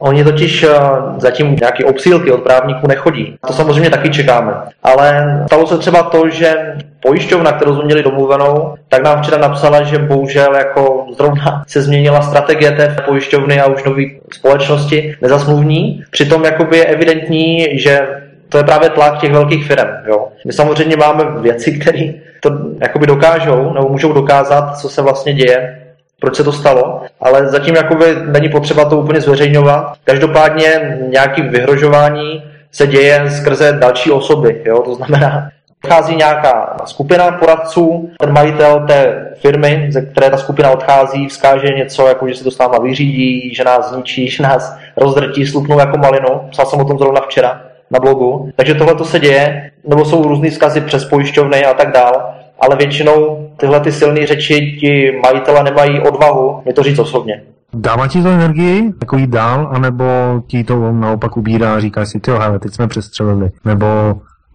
Oni 0.00 0.24
totiž 0.24 0.62
eh, 0.62 0.68
zatím 1.16 1.56
nějaké 1.60 1.84
obsílky 1.84 2.32
od 2.32 2.42
právníků 2.42 2.86
nechodí. 2.86 3.36
To 3.46 3.52
samozřejmě 3.52 3.90
taky 3.90 4.10
čekáme. 4.10 4.52
Ale 4.82 5.26
stalo 5.46 5.66
se 5.66 5.78
třeba 5.78 6.02
to, 6.02 6.28
že 6.28 6.76
pojišťovna, 7.02 7.52
kterou 7.52 7.74
jsme 7.74 7.84
měli 7.84 8.02
domluvenou, 8.02 8.74
tak 8.88 9.02
nám 9.02 9.22
včera 9.22 9.38
napsala, 9.38 9.82
že 9.82 9.98
bohužel 9.98 10.54
jako 10.54 11.06
zrovna 11.16 11.64
se 11.66 11.82
změnila 11.82 12.22
strategie 12.22 12.72
té 12.72 12.96
pojišťovny 13.06 13.60
a 13.60 13.66
už 13.66 13.84
nové 13.84 14.02
společnosti 14.32 15.16
nezasmluvní. 15.22 16.04
Přitom 16.10 16.44
jakoby 16.44 16.76
je 16.76 16.84
evidentní, 16.84 17.78
že 17.78 18.08
to 18.48 18.58
je 18.58 18.64
právě 18.64 18.90
tlak 18.90 19.20
těch 19.20 19.32
velkých 19.32 19.66
firm. 19.66 19.88
Jo. 20.06 20.28
My 20.46 20.52
samozřejmě 20.52 20.96
máme 20.96 21.24
věci, 21.40 21.72
které 21.72 22.12
to 22.40 22.50
jakoby 22.80 23.06
dokážou 23.06 23.72
nebo 23.72 23.88
můžou 23.88 24.12
dokázat, 24.12 24.78
co 24.78 24.88
se 24.88 25.02
vlastně 25.02 25.32
děje 25.32 25.87
proč 26.20 26.36
se 26.36 26.44
to 26.44 26.52
stalo, 26.52 27.02
ale 27.20 27.48
zatím 27.48 27.74
jakoby 27.74 28.16
není 28.26 28.48
potřeba 28.48 28.84
to 28.84 28.98
úplně 28.98 29.20
zveřejňovat. 29.20 29.92
Každopádně 30.04 30.98
nějaký 31.08 31.42
vyhrožování 31.42 32.44
se 32.72 32.86
děje 32.86 33.30
skrze 33.30 33.72
další 33.72 34.10
osoby, 34.10 34.62
jo? 34.64 34.82
to 34.82 34.94
znamená, 34.94 35.50
Odchází 35.84 36.16
nějaká 36.16 36.76
skupina 36.84 37.30
poradců, 37.30 38.10
ten 38.20 38.32
majitel 38.32 38.84
té 38.86 39.26
firmy, 39.40 39.86
ze 39.90 40.02
které 40.02 40.30
ta 40.30 40.36
skupina 40.36 40.70
odchází, 40.70 41.28
vzkáže 41.28 41.68
něco, 41.68 42.06
jako 42.06 42.28
že 42.28 42.34
se 42.34 42.44
to 42.44 42.50
s 42.50 42.58
náma 42.58 42.78
vyřídí, 42.78 43.54
že 43.54 43.64
nás 43.64 43.92
zničí, 43.92 44.30
že 44.30 44.42
nás 44.42 44.76
rozdrtí, 44.96 45.46
slupnou 45.46 45.78
jako 45.78 45.98
malinu. 45.98 46.40
Psal 46.50 46.66
jsem 46.66 46.80
o 46.80 46.84
tom 46.84 46.98
zrovna 46.98 47.20
včera 47.20 47.62
na 47.90 48.00
blogu. 48.00 48.50
Takže 48.56 48.74
tohle 48.74 48.94
to 48.94 49.04
se 49.04 49.20
děje, 49.20 49.70
nebo 49.86 50.04
jsou 50.04 50.22
různý 50.22 50.50
zkazy 50.50 50.80
přes 50.80 51.04
pojišťovny 51.04 51.64
a 51.64 51.74
tak 51.74 51.92
dál 51.92 52.34
ale 52.60 52.76
většinou 52.76 53.47
tyhle 53.60 53.80
ty 53.80 53.92
silné 53.92 54.26
řeči 54.26 54.76
ti 54.80 55.20
majitele 55.22 55.62
nemají 55.62 56.00
odvahu 56.00 56.62
mi 56.66 56.72
to 56.72 56.82
říct 56.82 56.98
osobně. 56.98 57.42
Dává 57.74 58.08
ti 58.08 58.22
to 58.22 58.28
energii, 58.28 58.92
jako 59.00 59.16
jít 59.16 59.30
dál, 59.30 59.68
anebo 59.72 60.04
ti 60.46 60.64
to 60.64 60.92
naopak 60.92 61.36
ubírá 61.36 61.74
a 61.74 61.80
říkáš 61.80 62.08
si, 62.08 62.20
ty 62.20 62.30
hele, 62.30 62.58
teď 62.58 62.74
jsme 62.74 62.88
přestřelili, 62.88 63.50
nebo 63.64 63.86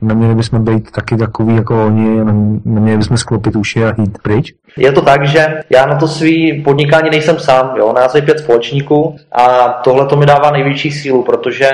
neměli 0.01 0.35
bychom 0.35 0.63
být 0.63 0.91
taky 0.91 1.17
takový 1.17 1.55
jako 1.55 1.85
oni, 1.85 2.19
neměli 2.65 2.97
bychom 2.97 3.17
sklopit 3.17 3.55
uši 3.55 3.85
a 3.85 4.01
jít 4.01 4.17
pryč? 4.21 4.53
Je 4.77 4.91
to 4.91 5.01
tak, 5.01 5.27
že 5.27 5.47
já 5.69 5.85
na 5.85 5.95
to 5.95 6.07
svý 6.07 6.61
podnikání 6.61 7.09
nejsem 7.09 7.39
sám, 7.39 7.73
jo, 7.77 7.93
nás 7.93 8.15
je 8.15 8.21
pět 8.21 8.39
společníků 8.39 9.15
a 9.31 9.69
tohle 9.83 10.05
to 10.05 10.15
mi 10.15 10.25
dává 10.25 10.51
největší 10.51 10.91
sílu, 10.91 11.23
protože 11.23 11.69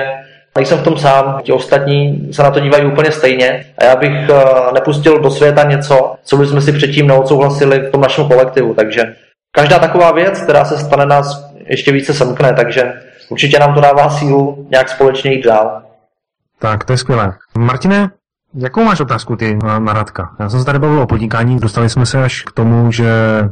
Nejsem 0.56 0.78
v 0.78 0.84
tom 0.84 0.98
sám, 0.98 1.40
ti 1.42 1.52
ostatní 1.52 2.28
se 2.32 2.42
na 2.42 2.50
to 2.50 2.60
dívají 2.60 2.84
úplně 2.86 3.12
stejně 3.12 3.66
a 3.78 3.84
já 3.84 3.96
bych 3.96 4.28
eh, 4.30 4.34
nepustil 4.74 5.20
do 5.20 5.30
světa 5.30 5.62
něco, 5.62 6.14
co 6.22 6.36
bychom 6.36 6.60
si 6.60 6.72
předtím 6.72 7.06
neodsouhlasili 7.06 7.78
v 7.78 7.90
tom 7.90 8.00
našem 8.00 8.28
kolektivu, 8.28 8.74
takže 8.74 9.14
každá 9.52 9.78
taková 9.78 10.12
věc, 10.12 10.40
která 10.40 10.64
se 10.64 10.78
stane 10.78 11.06
nás 11.06 11.50
ještě 11.66 11.92
více 11.92 12.14
semkne, 12.14 12.52
takže 12.52 12.92
určitě 13.28 13.58
nám 13.58 13.74
to 13.74 13.80
dává 13.80 14.10
sílu 14.10 14.66
nějak 14.70 14.88
společně 14.88 15.32
jít 15.32 15.44
dál. 15.44 15.82
Tak, 16.58 16.84
to 16.84 16.92
je 16.92 16.96
skvělé. 16.96 17.32
Martine, 17.58 18.10
Jakou 18.54 18.84
máš 18.84 19.00
otázku 19.00 19.36
ty 19.36 19.58
na 19.78 19.92
Radka? 19.92 20.36
Já 20.40 20.48
jsem 20.48 20.60
se 20.60 20.66
tady 20.66 20.78
bavil 20.78 21.00
o 21.00 21.06
podnikání, 21.06 21.58
dostali 21.58 21.90
jsme 21.90 22.06
se 22.06 22.24
až 22.24 22.42
k 22.42 22.52
tomu, 22.52 22.92
že 22.92 23.10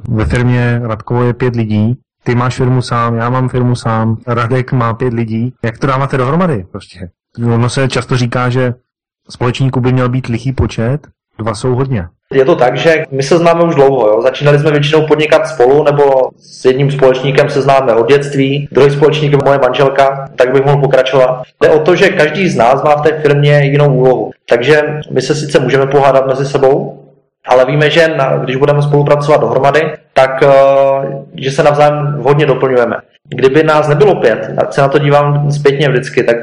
ve 0.08 0.24
firmě 0.24 0.80
Radkovo 0.84 1.24
je 1.24 1.34
pět 1.34 1.56
lidí 1.56 1.98
ty 2.28 2.34
máš 2.34 2.56
firmu 2.56 2.82
sám, 2.82 3.16
já 3.16 3.30
mám 3.30 3.48
firmu 3.48 3.74
sám, 3.74 4.16
Radek 4.26 4.72
má 4.72 4.94
pět 4.94 5.12
lidí. 5.12 5.52
Jak 5.64 5.78
to 5.78 5.86
dáváte 5.86 6.16
dohromady 6.16 6.64
prostě? 6.72 6.98
Ono 7.54 7.68
se 7.68 7.88
často 7.88 8.16
říká, 8.16 8.48
že 8.48 8.74
společníků 9.30 9.80
by 9.80 9.92
měl 9.92 10.08
být 10.08 10.26
lichý 10.26 10.52
počet, 10.52 10.98
dva 11.38 11.54
jsou 11.54 11.74
hodně. 11.74 12.06
Je 12.32 12.44
to 12.44 12.56
tak, 12.56 12.76
že 12.76 13.04
my 13.10 13.22
se 13.22 13.38
známe 13.38 13.64
už 13.64 13.74
dlouho. 13.74 14.08
Jo? 14.08 14.22
Začínali 14.22 14.58
jsme 14.58 14.70
většinou 14.70 15.06
podnikat 15.06 15.48
spolu, 15.48 15.84
nebo 15.84 16.30
s 16.36 16.64
jedním 16.64 16.90
společníkem 16.90 17.50
se 17.50 17.62
známe 17.62 17.94
od 17.94 18.08
dětství, 18.08 18.68
druhý 18.72 18.90
společník 18.90 19.32
je 19.32 19.38
moje 19.44 19.58
manželka, 19.58 20.28
tak 20.36 20.52
bych 20.52 20.64
mohl 20.64 20.80
pokračovat. 20.80 21.42
Jde 21.62 21.70
o 21.70 21.78
to, 21.78 21.96
že 21.96 22.08
každý 22.08 22.48
z 22.48 22.56
nás 22.56 22.82
má 22.82 22.96
v 22.96 23.02
té 23.02 23.20
firmě 23.20 23.60
jinou 23.64 23.94
úlohu. 23.94 24.30
Takže 24.48 24.82
my 25.12 25.22
se 25.22 25.34
sice 25.34 25.60
můžeme 25.60 25.86
pohádat 25.86 26.26
mezi 26.26 26.46
sebou, 26.46 27.04
ale 27.48 27.64
víme, 27.64 27.90
že 27.90 28.08
na, 28.08 28.36
když 28.36 28.56
budeme 28.56 28.82
spolupracovat 28.82 29.40
dohromady, 29.40 29.80
tak 30.12 30.42
eh, 30.42 30.48
že 31.34 31.50
se 31.50 31.62
navzájem 31.62 32.18
hodně 32.22 32.46
doplňujeme. 32.46 32.96
Kdyby 33.28 33.62
nás 33.62 33.88
nebylo 33.88 34.14
pět, 34.14 34.50
tak 34.60 34.72
se 34.72 34.80
na 34.80 34.88
to 34.88 34.98
dívám 34.98 35.52
zpětně 35.52 35.88
vždycky, 35.88 36.24
tak 36.24 36.36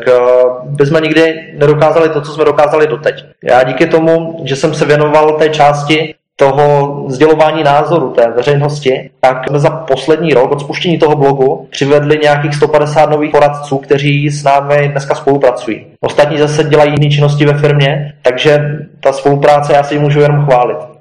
bychom 0.63 1.01
nikdy 1.01 1.53
nedokázali 1.57 2.09
to, 2.09 2.21
co 2.21 2.31
jsme 2.31 2.45
dokázali 2.45 2.87
doteď. 2.87 3.25
Já 3.43 3.63
díky 3.63 3.87
tomu, 3.87 4.41
že 4.43 4.55
jsem 4.55 4.73
se 4.73 4.85
věnoval 4.85 5.31
té 5.31 5.49
části 5.49 6.15
toho 6.35 7.03
sdělování 7.07 7.63
názoru 7.63 8.09
té 8.09 8.31
veřejnosti, 8.31 9.09
tak 9.19 9.47
jsme 9.47 9.59
za 9.59 9.69
poslední 9.69 10.33
rok 10.33 10.51
od 10.51 10.61
spuštění 10.61 10.97
toho 10.97 11.15
blogu 11.15 11.67
přivedli 11.71 12.19
nějakých 12.23 12.55
150 12.55 13.09
nových 13.09 13.31
poradců, 13.31 13.77
kteří 13.77 14.29
s 14.29 14.43
námi 14.43 14.87
dneska 14.91 15.15
spolupracují. 15.15 15.85
Ostatní 16.01 16.37
zase 16.37 16.63
dělají 16.63 16.91
jiné 16.91 17.11
činnosti 17.15 17.45
ve 17.45 17.53
firmě, 17.53 18.13
takže 18.21 18.59
ta 18.99 19.13
spolupráce 19.13 19.73
já 19.73 19.83
si 19.83 19.95
ji 19.95 19.99
můžu 19.99 20.19
jenom 20.19 20.45
chválit. 20.45 20.94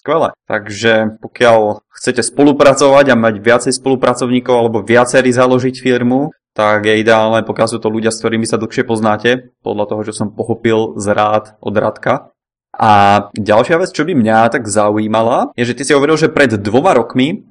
Skvelé. 0.00 0.32
Takže 0.48 1.20
pokiaľ 1.20 1.84
chcete 1.92 2.24
spolupracovať 2.24 3.12
a 3.12 3.20
mať 3.20 3.34
viacej 3.44 3.72
spolupracovníkov 3.76 4.54
alebo 4.56 4.80
viacerí 4.80 5.28
založiť 5.28 5.76
firmu, 5.76 6.32
tak 6.56 6.88
je 6.88 7.04
ideálne, 7.04 7.44
pokiaľ 7.44 7.68
sú 7.68 7.78
to 7.84 7.92
ľudia, 7.92 8.08
s 8.08 8.24
ktorými 8.24 8.48
sa 8.48 8.56
dlhšie 8.56 8.88
poznáte, 8.88 9.52
podľa 9.60 9.84
toho, 9.92 10.00
čo 10.08 10.16
som 10.16 10.32
pochopil 10.32 10.96
z 10.96 11.06
rád 11.12 11.52
od 11.60 11.74
Radka. 11.76 12.32
A 12.72 13.28
ďalšia 13.36 13.76
vec, 13.76 13.92
čo 13.92 14.08
by 14.08 14.16
mňa 14.16 14.56
tak 14.56 14.64
zaujímala, 14.72 15.52
je, 15.52 15.68
že 15.68 15.76
ty 15.76 15.82
si 15.84 15.92
hovoril, 15.92 16.16
že 16.16 16.32
pred 16.32 16.48
dvoma 16.56 16.96
rokmi 16.96 17.49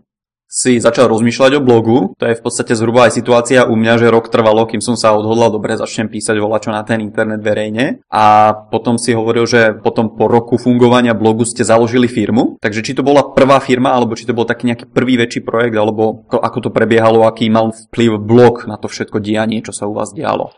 si 0.49 0.81
začal 0.81 1.05
rozmýšľať 1.13 1.61
o 1.61 1.61
blogu. 1.61 2.17
To 2.17 2.25
je 2.25 2.33
v 2.33 2.41
podstate 2.41 2.73
zhruba 2.73 3.05
aj 3.05 3.21
situácia 3.21 3.69
u 3.69 3.77
mňa, 3.77 4.01
že 4.01 4.09
rok 4.09 4.33
trvalo, 4.33 4.65
kým 4.65 4.81
som 4.81 4.97
sa 4.97 5.13
odhodlal, 5.13 5.53
dobre, 5.53 5.77
začnem 5.77 6.09
písať 6.09 6.41
volačo 6.41 6.73
na 6.73 6.81
ten 6.81 7.05
internet 7.05 7.45
verejne. 7.45 8.01
A 8.09 8.57
potom 8.73 8.97
si 8.97 9.13
hovoril, 9.13 9.45
že 9.45 9.77
potom 9.77 10.17
po 10.17 10.25
roku 10.25 10.57
fungovania 10.57 11.13
blogu 11.13 11.45
ste 11.45 11.61
založili 11.61 12.09
firmu. 12.09 12.57
Takže 12.57 12.81
či 12.81 12.97
to 12.97 13.05
bola 13.05 13.29
prvá 13.29 13.61
firma, 13.61 13.93
alebo 13.93 14.17
či 14.17 14.25
to 14.25 14.33
bol 14.33 14.49
taký 14.49 14.73
nejaký 14.73 14.89
prvý 14.89 15.21
väčší 15.21 15.45
projekt, 15.45 15.77
alebo 15.77 16.25
ako 16.33 16.57
to 16.65 16.69
prebiehalo, 16.73 17.29
aký 17.29 17.45
mal 17.53 17.69
vplyv 17.69 18.17
blog 18.17 18.65
na 18.65 18.81
to 18.81 18.89
všetko 18.89 19.21
dianie, 19.21 19.61
čo 19.61 19.69
sa 19.69 19.85
u 19.85 19.93
vás 19.93 20.09
dialo. 20.17 20.49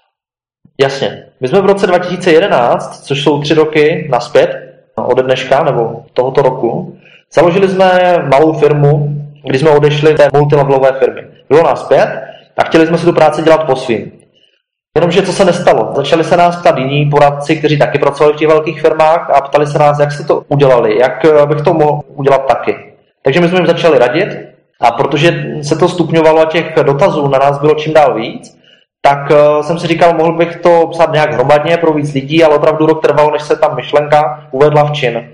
Jasně. 0.80 1.26
My 1.40 1.48
jsme 1.48 1.62
v 1.62 1.66
roce 1.66 1.88
2011, 1.88 3.06
což 3.06 3.24
jsou 3.24 3.42
tři 3.42 3.54
roky 3.54 4.08
naspět, 4.12 4.50
ode 4.96 5.24
dneška 5.24 5.64
nebo 5.64 6.04
tohoto 6.14 6.42
roku, 6.42 6.98
založili 7.34 7.70
jsme 7.70 8.18
malou 8.32 8.54
firmu, 8.54 9.21
kdy 9.44 9.60
jsme 9.60 9.70
odešli 9.70 10.14
té 10.14 10.30
multilevelové 10.34 10.92
firmy. 11.00 11.22
Bylo 11.50 11.64
nás 11.64 11.84
pět 11.84 12.22
a 12.58 12.64
chtěli 12.64 12.88
jsme 12.88 12.98
si 12.98 13.06
tu 13.06 13.14
práci 13.14 13.44
dělat 13.44 13.64
po 13.64 13.76
svým. 13.76 14.12
Jenomže 14.96 15.22
co 15.22 15.34
se 15.34 15.46
nestalo? 15.46 15.94
Začali 15.96 16.24
se 16.24 16.38
nás 16.38 16.56
ptát 16.56 16.78
jiní 16.78 17.10
poradci, 17.10 17.56
kteří 17.56 17.80
taky 17.80 18.00
pracovali 18.00 18.34
v 18.34 18.38
těch 18.38 18.48
velkých 18.48 18.82
firmách 18.82 19.30
a 19.30 19.42
ptali 19.42 19.68
se 19.68 19.80
nás, 19.80 20.00
jak 20.00 20.12
se 20.12 20.24
to 20.24 20.44
udělali, 20.48 21.00
jak 21.00 21.26
eh, 21.26 21.46
bych 21.46 21.62
to 21.62 21.74
mohl 21.74 22.02
udělat 22.08 22.48
taky. 22.48 22.76
Takže 23.24 23.42
my 23.42 23.48
jsme 23.48 23.58
jim 23.58 23.68
začali 23.68 24.00
radit 24.00 24.38
a 24.82 24.92
protože 24.92 25.46
se 25.62 25.76
to 25.76 25.90
stupňovalo 25.90 26.42
a 26.42 26.46
těch 26.46 26.74
dotazů 26.84 27.28
na 27.28 27.40
nás 27.40 27.60
bylo 27.60 27.76
čím 27.76 27.94
dál 27.94 28.16
víc, 28.16 28.62
tak 29.02 29.32
uh, 29.32 29.62
jsem 29.62 29.80
si 29.80 29.88
říkal, 29.88 30.14
mohl 30.14 30.34
bych 30.38 30.56
to 30.56 30.88
psát 30.92 31.12
nějak 31.12 31.34
hromadně 31.34 31.78
pro 31.78 31.94
víc 31.94 32.14
lidí, 32.14 32.44
ale 32.44 32.56
opravdu 32.56 32.86
rok 32.86 33.02
trvalo, 33.02 33.32
než 33.32 33.42
se 33.42 33.56
ta 33.56 33.74
myšlenka 33.74 34.48
uvedla 34.52 34.84
v 34.84 34.92
čin. 34.92 35.31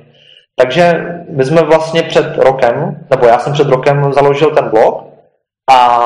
Takže 0.60 1.06
my 1.30 1.46
jsme 1.46 1.62
vlastně 1.62 2.04
před 2.04 2.38
rokem, 2.38 3.06
nebo 3.10 3.26
já 3.26 3.40
jsem 3.40 3.54
před 3.54 3.68
rokem 3.68 4.14
založil 4.14 4.52
ten 4.52 4.70
blog 4.70 5.04
a 5.72 6.00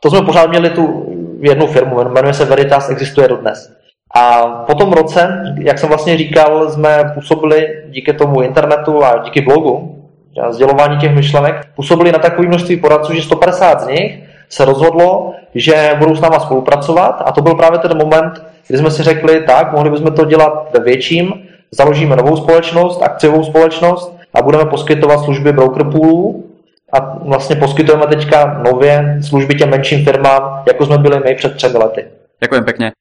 to 0.00 0.10
jsme 0.10 0.22
pořád 0.22 0.50
měli 0.50 0.70
tu 0.70 1.06
jednu 1.40 1.66
firmu, 1.66 2.04
jmenuje 2.04 2.34
se 2.34 2.44
Veritas, 2.44 2.90
existuje 2.90 3.28
dodnes. 3.28 3.72
A 4.14 4.46
po 4.46 4.74
tom 4.74 4.92
roce, 4.92 5.42
jak 5.58 5.78
jsem 5.78 5.88
vlastně 5.88 6.16
říkal, 6.16 6.70
jsme 6.70 7.12
působili 7.14 7.68
díky 7.88 8.12
tomu 8.12 8.42
internetu 8.42 9.04
a 9.04 9.18
díky 9.18 9.40
blogu, 9.40 9.96
a 10.42 10.52
sdělování 10.52 10.98
těch 10.98 11.14
myšlenek, 11.14 11.66
působili 11.76 12.12
na 12.12 12.18
takové 12.18 12.48
množství 12.48 12.76
poradců, 12.76 13.14
že 13.14 13.22
150 13.22 13.80
z 13.80 13.86
nich 13.86 14.22
se 14.48 14.64
rozhodlo, 14.64 15.34
že 15.54 15.90
budou 15.98 16.14
s 16.14 16.20
náma 16.20 16.40
spolupracovat 16.40 17.22
a 17.26 17.32
to 17.32 17.42
byl 17.42 17.54
právě 17.54 17.78
ten 17.78 17.98
moment, 17.98 18.42
kdy 18.68 18.78
jsme 18.78 18.90
si 18.90 19.02
řekli, 19.02 19.40
tak, 19.40 19.72
mohli 19.72 19.90
bychom 19.90 20.12
to 20.12 20.24
dělat 20.24 20.68
ve 20.72 20.80
větším, 20.84 21.32
založíme 21.70 22.16
novou 22.16 22.36
společnost, 22.36 23.02
akciovou 23.02 23.44
společnost 23.44 24.16
a 24.34 24.42
budeme 24.42 24.64
poskytovat 24.64 25.24
služby 25.24 25.52
broker 25.52 25.84
poolů 25.84 26.50
a 26.92 27.18
vlastně 27.24 27.56
poskytujeme 27.56 28.06
teďka 28.06 28.62
nově 28.62 29.18
služby 29.28 29.54
těm 29.54 29.70
menším 29.70 30.04
firmám, 30.04 30.62
jako 30.68 30.86
jsme 30.86 30.98
byli 30.98 31.20
my 31.20 31.34
před 31.34 31.56
třemi 31.56 31.78
lety. 31.78 32.04
Děkujem 32.42 32.64
pěkně. 32.64 32.92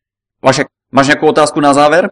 Vašek, 0.44 0.68
máš 0.92 1.08
nějakou 1.08 1.28
otázku 1.28 1.60
na 1.60 1.74
závěr? 1.74 2.10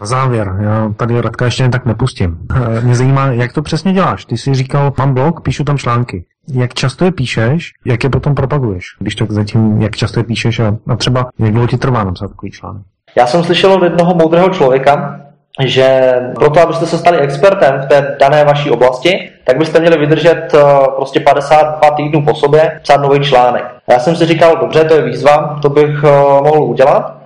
Na 0.00 0.06
závěr, 0.06 0.56
já 0.60 0.92
tady 0.96 1.20
Radka 1.20 1.44
ještě 1.44 1.62
jen 1.62 1.70
tak 1.70 1.86
nepustím. 1.86 2.38
Eh, 2.56 2.80
mě 2.80 2.94
zajímá, 2.94 3.26
jak 3.26 3.52
to 3.52 3.62
přesně 3.62 3.92
děláš. 3.92 4.24
Ty 4.24 4.36
jsi 4.36 4.54
říkal, 4.54 4.92
mám 4.98 5.14
blog, 5.14 5.40
píšu 5.40 5.64
tam 5.64 5.78
články. 5.78 6.24
Jak 6.48 6.74
často 6.74 7.04
je 7.04 7.12
píšeš, 7.12 7.72
jak 7.84 8.04
je 8.04 8.10
potom 8.10 8.34
propaguješ? 8.34 8.84
Když 8.98 9.14
tak 9.14 9.30
zatím, 9.30 9.82
jak 9.82 9.96
často 9.96 10.20
je 10.20 10.24
píšeš 10.24 10.60
a, 10.60 10.76
a 10.88 10.96
třeba 10.96 11.30
jak 11.38 11.52
dlouho 11.52 11.66
ti 11.66 11.76
trvá 11.76 12.04
napsat 12.04 12.28
takový 12.28 12.52
článek? 12.52 12.82
Já 13.16 13.26
jsem 13.26 13.44
slyšel 13.44 13.72
od 13.72 13.82
jednoho 13.82 14.14
moudrého 14.14 14.48
člověka, 14.48 15.20
že 15.64 16.14
proto, 16.34 16.60
abyste 16.60 16.86
se 16.86 16.98
stali 16.98 17.18
expertem 17.18 17.80
v 17.80 17.86
té 17.86 18.16
dané 18.20 18.44
vaší 18.44 18.70
oblasti, 18.70 19.30
tak 19.44 19.58
byste 19.58 19.80
měli 19.80 19.98
vydržet 19.98 20.54
eh, 20.54 20.60
prostě 20.96 21.20
52 21.20 21.90
týdnů 21.90 22.24
po 22.24 22.34
sobě 22.34 22.80
psát 22.82 23.00
nový 23.00 23.20
článek. 23.20 23.64
Já 23.86 23.98
jsem 23.98 24.16
si 24.16 24.26
říkal, 24.26 24.56
dobře, 24.56 24.84
to 24.84 24.94
je 24.94 25.02
výzva, 25.02 25.58
to 25.62 25.68
bych 25.68 26.04
eh, 26.04 26.10
mohl 26.42 26.62
udělat 26.62 27.16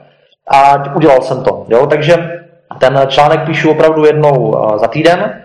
a 0.49 0.95
udělal 0.95 1.23
jsem 1.23 1.45
to. 1.45 1.67
Jo? 1.69 1.87
Takže 1.87 2.41
ten 2.79 3.01
článek 3.09 3.41
píšu 3.47 3.71
opravdu 3.71 4.05
jednou 4.05 4.57
eh, 4.57 4.79
za 4.79 4.89
týden. 4.89 5.43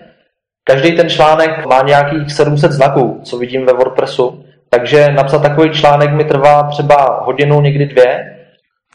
Každý 0.63 0.91
ten 0.91 1.09
článek 1.09 1.65
má 1.65 1.81
nějakých 1.81 2.31
700 2.31 2.71
znaků, 2.71 3.19
co 3.23 3.37
vidím 3.37 3.65
ve 3.65 3.73
WordPressu. 3.73 4.43
Takže 4.69 5.07
napsat 5.11 5.41
takový 5.41 5.69
článek 5.69 6.13
mi 6.13 6.23
trvá 6.23 6.63
třeba 6.63 7.19
hodinu, 7.23 7.61
někdy 7.61 7.85
dvě. 7.85 8.26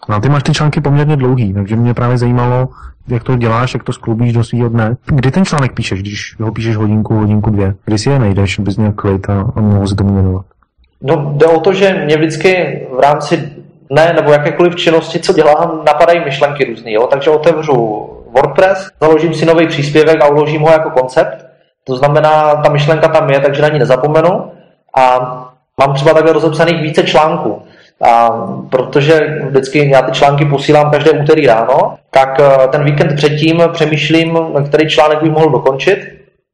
No, 0.08 0.20
ty 0.20 0.28
máš 0.28 0.42
ty 0.42 0.52
články 0.52 0.80
poměrně 0.80 1.16
dlouhý, 1.16 1.54
takže 1.54 1.76
mě 1.76 1.94
právě 1.94 2.18
zajímalo, 2.18 2.68
jak 3.08 3.22
to 3.22 3.36
děláš, 3.36 3.74
jak 3.74 3.84
to 3.84 3.92
skloubíš 3.92 4.32
do 4.32 4.44
svého 4.44 4.68
dne. 4.68 4.96
Kdy 5.06 5.30
ten 5.30 5.44
článek 5.44 5.72
píšeš, 5.74 6.00
když 6.00 6.36
ho 6.40 6.52
píšeš 6.52 6.76
hodinku, 6.76 7.14
hodinku, 7.14 7.50
dvě? 7.50 7.74
Kdy 7.84 7.98
si 7.98 8.10
je 8.10 8.18
najdeš, 8.18 8.58
bys 8.58 8.76
měl 8.76 8.92
klid 8.92 9.30
a, 9.30 9.52
a 9.56 9.60
mohl 9.60 9.86
si 9.86 9.94
to 9.94 10.04
jmenovat? 10.04 10.44
No, 11.02 11.32
jde 11.36 11.46
o 11.46 11.60
to, 11.60 11.72
že 11.72 12.02
mě 12.04 12.16
vždycky 12.16 12.80
v 12.96 13.00
rámci 13.00 13.52
dne 13.90 14.12
nebo 14.16 14.32
jakékoliv 14.32 14.76
činnosti, 14.76 15.18
co 15.18 15.32
dělám, 15.32 15.82
napadají 15.86 16.24
myšlenky 16.24 16.64
různý. 16.64 16.92
Jo? 16.92 17.06
Takže 17.06 17.30
otevřu 17.30 17.74
WordPress, 18.34 18.88
založím 19.00 19.34
si 19.34 19.46
nový 19.46 19.66
příspěvek 19.66 20.22
a 20.22 20.28
uložím 20.28 20.62
ho 20.62 20.70
jako 20.70 20.90
koncept. 20.90 21.46
To 21.84 21.96
znamená, 21.96 22.54
ta 22.54 22.72
myšlenka 22.72 23.08
tam 23.08 23.30
je, 23.30 23.40
takže 23.40 23.62
na 23.62 23.68
ní 23.68 23.78
nezapomenu. 23.78 24.52
A 24.98 25.18
mám 25.80 25.94
třeba 25.94 26.14
takhle 26.14 26.32
rozepsaných 26.32 26.82
více 26.82 27.02
článků. 27.02 27.62
A 28.02 28.30
protože 28.70 29.38
vždycky 29.48 29.90
já 29.90 30.02
ty 30.02 30.12
články 30.12 30.44
posílám 30.44 30.90
každé 30.90 31.10
úterý 31.10 31.46
ráno, 31.46 31.96
tak 32.10 32.40
eh, 32.40 32.68
ten 32.68 32.84
víkend 32.84 33.16
předtím 33.16 33.62
přemýšlím, 33.72 34.38
který 34.68 34.88
článek 34.88 35.22
bych 35.22 35.32
mohl 35.32 35.50
dokončit. 35.50 35.98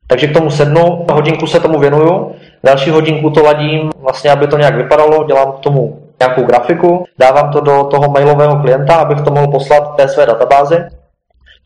Takže 0.07 0.27
k 0.27 0.33
tomu 0.33 0.51
sednu, 0.51 1.07
hodinku 1.13 1.47
se 1.47 1.61
tomu 1.61 1.79
věnuju, 1.79 2.33
další 2.65 2.91
hodinku 2.91 3.31
to 3.31 3.43
ladím, 3.43 3.91
vlastně 4.01 4.31
aby 4.31 4.47
to 4.47 4.59
nějak 4.59 4.75
vypadalo, 4.77 5.25
dělám 5.25 5.53
k 5.53 5.59
tomu 5.59 6.03
nějakou 6.21 6.43
grafiku, 6.43 7.05
dávám 7.19 7.53
to 7.53 7.61
do 7.61 7.85
toho 7.85 8.11
mailového 8.11 8.57
klienta, 8.57 8.95
abych 8.95 9.21
to 9.21 9.31
mohl 9.31 9.49
poslat 9.49 9.97
té 9.97 10.09
své 10.09 10.27
databázi. 10.27 10.77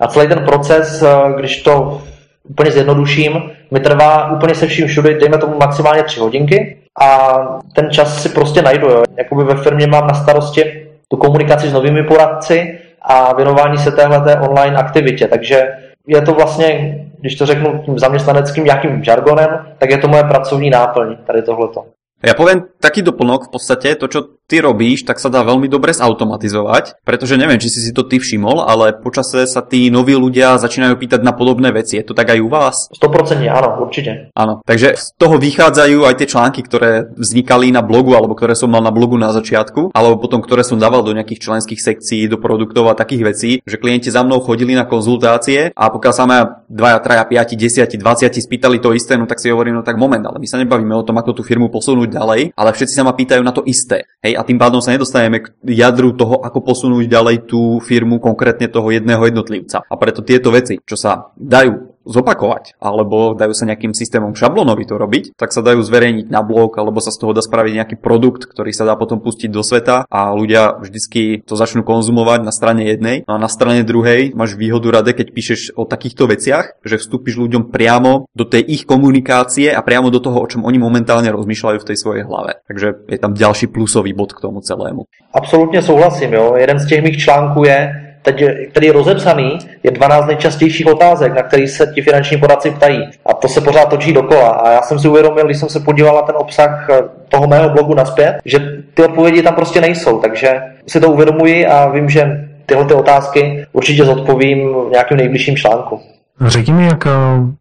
A 0.00 0.06
celý 0.06 0.28
ten 0.28 0.44
proces, 0.44 1.02
eh, 1.02 1.32
když 1.38 1.62
to 1.62 2.00
úplně 2.48 2.70
zjednoduším, 2.70 3.42
mi 3.70 3.80
trvá 3.80 4.32
úplně 4.32 4.54
se 4.54 4.66
vším 4.66 4.86
všude, 4.86 5.14
dejme 5.14 5.38
tomu 5.38 5.58
maximálně 5.58 6.02
tři 6.02 6.20
hodinky 6.20 6.81
a 7.00 7.38
ten 7.74 7.90
čas 7.90 8.22
si 8.22 8.28
prostě 8.28 8.62
najdu. 8.62 8.88
Jo. 8.88 9.02
Jakoby 9.16 9.44
ve 9.44 9.54
firmě 9.54 9.86
mám 9.86 10.06
na 10.06 10.14
starosti 10.14 10.88
tu 11.08 11.16
komunikaci 11.16 11.68
s 11.68 11.72
novými 11.72 12.02
poradci 12.02 12.78
a 13.02 13.34
věnování 13.34 13.78
se 13.78 13.92
téhle 13.92 14.40
online 14.40 14.76
aktivitě, 14.76 15.28
takže 15.28 15.72
je 16.06 16.22
to 16.22 16.34
vlastně, 16.34 16.98
když 17.20 17.34
to 17.34 17.46
řeknu 17.46 17.82
tím 17.84 17.98
zaměstnaneckým 17.98 18.64
nějakým 18.64 19.04
žargonem, 19.04 19.66
tak 19.78 19.90
je 19.90 19.98
to 19.98 20.08
moje 20.08 20.24
pracovní 20.24 20.70
náplň, 20.70 21.16
tady 21.26 21.42
tohleto. 21.42 21.84
Ja 22.22 22.38
poviem 22.38 22.70
taký 22.78 23.02
doplnok 23.02 23.50
v 23.50 23.58
podstate, 23.58 23.98
to 23.98 24.06
čo 24.06 24.38
ty 24.52 24.60
robíš, 24.60 25.08
tak 25.08 25.16
sa 25.16 25.32
dá 25.32 25.40
veľmi 25.40 25.64
dobre 25.72 25.96
zautomatizovať, 25.96 27.00
pretože 27.08 27.40
neviem, 27.40 27.56
či 27.56 27.72
si 27.72 27.80
si 27.80 27.96
to 27.96 28.04
ty 28.04 28.20
všimol, 28.20 28.60
ale 28.68 28.92
počase 28.92 29.48
sa 29.48 29.64
tí 29.64 29.88
noví 29.88 30.12
ľudia 30.12 30.60
začínajú 30.60 31.00
pýtať 31.00 31.24
na 31.24 31.32
podobné 31.32 31.72
veci. 31.72 31.96
Je 31.96 32.04
to 32.04 32.12
tak 32.12 32.36
aj 32.36 32.44
u 32.44 32.52
vás? 32.52 32.92
100% 32.92 33.40
áno, 33.48 33.80
určite. 33.80 34.28
Áno, 34.36 34.60
takže 34.68 35.00
z 35.00 35.16
toho 35.16 35.40
vychádzajú 35.40 36.04
aj 36.04 36.14
tie 36.20 36.28
články, 36.28 36.60
ktoré 36.60 37.08
vznikali 37.16 37.72
na 37.72 37.80
blogu, 37.80 38.12
alebo 38.12 38.36
ktoré 38.36 38.52
som 38.52 38.68
mal 38.68 38.84
na 38.84 38.92
blogu 38.92 39.16
na 39.16 39.32
začiatku, 39.32 39.96
alebo 39.96 40.20
potom 40.20 40.44
ktoré 40.44 40.60
som 40.60 40.76
dával 40.76 41.00
do 41.00 41.16
nejakých 41.16 41.48
členských 41.48 41.80
sekcií, 41.80 42.28
do 42.28 42.36
produktov 42.36 42.92
a 42.92 42.98
takých 42.98 43.22
vecí, 43.24 43.50
že 43.64 43.80
klienti 43.80 44.12
za 44.12 44.20
mnou 44.20 44.44
chodili 44.44 44.76
na 44.76 44.84
konzultácie 44.84 45.72
a 45.72 45.84
pokiaľ 45.88 46.12
sa 46.12 46.28
ma 46.28 46.60
2, 46.68 46.76
3, 46.76 47.24
5, 47.24 47.56
10, 47.56 47.96
20 47.96 48.36
spýtali 48.36 48.76
to 48.84 48.92
isté, 48.92 49.16
no 49.16 49.24
tak 49.24 49.40
si 49.40 49.48
hovorím, 49.48 49.80
no 49.80 49.82
tak 49.86 49.96
moment, 49.96 50.20
ale 50.20 50.36
my 50.36 50.44
sa 50.44 50.60
nebavíme 50.60 50.92
o 50.92 51.06
tom, 51.06 51.16
ako 51.16 51.40
tú 51.40 51.42
firmu 51.46 51.72
posunúť 51.72 52.12
ďalej, 52.12 52.52
ale 52.52 52.70
všetci 52.74 52.94
sa 52.98 53.06
ma 53.06 53.16
pýtajú 53.16 53.40
na 53.40 53.54
to 53.54 53.62
isté. 53.64 54.04
Hej, 54.20 54.34
a 54.36 54.41
tým 54.42 54.58
pádom 54.58 54.82
sa 54.82 54.94
nedostaneme 54.94 55.42
k 55.42 55.46
jadru 55.64 56.12
toho, 56.16 56.40
ako 56.42 56.58
posunúť 56.62 57.06
ďalej 57.06 57.36
tú 57.46 57.78
firmu, 57.82 58.18
konkrétne 58.18 58.66
toho 58.66 58.88
jedného 58.90 59.22
jednotlivca. 59.28 59.84
A 59.86 59.94
preto 60.00 60.24
tieto 60.24 60.50
veci, 60.50 60.80
čo 60.82 60.96
sa 60.98 61.30
dajú 61.36 61.91
zopakovať, 62.04 62.76
alebo 62.82 63.34
dajú 63.34 63.54
sa 63.54 63.68
nejakým 63.68 63.94
systémom 63.94 64.34
šablonovi 64.34 64.84
to 64.86 64.98
robiť, 64.98 65.38
tak 65.38 65.54
sa 65.54 65.62
dajú 65.62 65.82
zverejniť 65.82 66.26
na 66.30 66.42
blog, 66.42 66.78
alebo 66.78 66.98
sa 67.00 67.14
z 67.14 67.18
toho 67.22 67.32
dá 67.32 67.42
spraviť 67.42 67.72
nejaký 67.78 67.96
produkt, 67.98 68.46
ktorý 68.46 68.74
sa 68.74 68.86
dá 68.86 68.94
potom 68.98 69.22
pustiť 69.22 69.50
do 69.50 69.62
sveta 69.62 70.06
a 70.10 70.20
ľudia 70.34 70.78
vždycky 70.82 71.42
to 71.46 71.54
začnú 71.54 71.86
konzumovať 71.86 72.40
na 72.42 72.52
strane 72.52 72.86
jednej. 72.86 73.22
A 73.26 73.38
na 73.38 73.48
strane 73.48 73.86
druhej 73.86 74.34
máš 74.34 74.54
výhodu 74.58 74.88
rade, 74.90 75.12
keď 75.14 75.32
píšeš 75.32 75.60
o 75.78 75.86
takýchto 75.86 76.26
veciach, 76.26 76.82
že 76.82 76.98
vstúpiš 76.98 77.38
ľuďom 77.38 77.70
priamo 77.70 78.26
do 78.34 78.44
tej 78.44 78.64
ich 78.66 78.82
komunikácie 78.84 79.70
a 79.70 79.80
priamo 79.82 80.10
do 80.10 80.20
toho, 80.20 80.42
o 80.42 80.46
čom 80.50 80.64
oni 80.64 80.78
momentálne 80.78 81.30
rozmýšľajú 81.30 81.78
v 81.80 81.88
tej 81.88 81.96
svojej 81.96 82.24
hlave. 82.26 82.60
Takže 82.66 83.08
je 83.08 83.18
tam 83.18 83.34
ďalší 83.34 83.66
plusový 83.70 84.12
bod 84.12 84.32
k 84.32 84.40
tomu 84.40 84.60
celému. 84.60 85.04
Absolutně 85.34 85.82
souhlasím, 85.82 86.32
jo. 86.32 86.54
Jeden 86.56 86.78
z 86.78 86.86
těch 86.86 87.02
mých 87.02 87.18
článků 87.18 87.64
je, 87.64 87.92
teď, 88.22 88.42
který 88.70 88.86
je 88.86 88.92
rozepsaný, 88.92 89.58
je 89.82 89.90
12 89.90 90.26
nejčastějších 90.26 90.86
otázek, 90.86 91.34
na 91.34 91.42
který 91.42 91.68
se 91.68 91.92
ti 91.94 92.02
finanční 92.02 92.36
poradci 92.36 92.70
ptají. 92.70 93.10
A 93.26 93.34
to 93.34 93.48
se 93.48 93.60
pořád 93.60 93.88
točí 93.88 94.12
dokola. 94.12 94.48
A 94.48 94.70
já 94.70 94.82
jsem 94.82 94.98
si 94.98 95.08
uvědomil, 95.08 95.44
když 95.44 95.56
jsem 95.56 95.68
se 95.68 95.80
podíval 95.80 96.16
na 96.16 96.22
ten 96.22 96.34
obsah 96.38 96.90
eh, 96.90 97.02
toho 97.28 97.46
mého 97.46 97.68
blogu 97.68 97.94
naspět, 97.94 98.38
že 98.44 98.58
ty 98.94 99.04
odpovědi 99.04 99.42
tam 99.42 99.54
prostě 99.54 99.80
nejsou. 99.80 100.18
Takže 100.18 100.62
si 100.86 101.00
to 101.00 101.10
uvědomuji 101.10 101.66
a 101.66 101.88
vím, 101.88 102.08
že 102.08 102.48
tyhle 102.66 102.84
ty 102.84 102.94
otázky 102.94 103.66
určitě 103.72 104.04
zodpovím 104.04 104.58
v 104.58 104.90
nějakém 104.92 105.18
nejbližším 105.18 105.56
článku. 105.56 106.00
Řekni 106.40 106.72
mi, 106.72 106.84
jak 106.84 107.06
eh, 107.06 107.10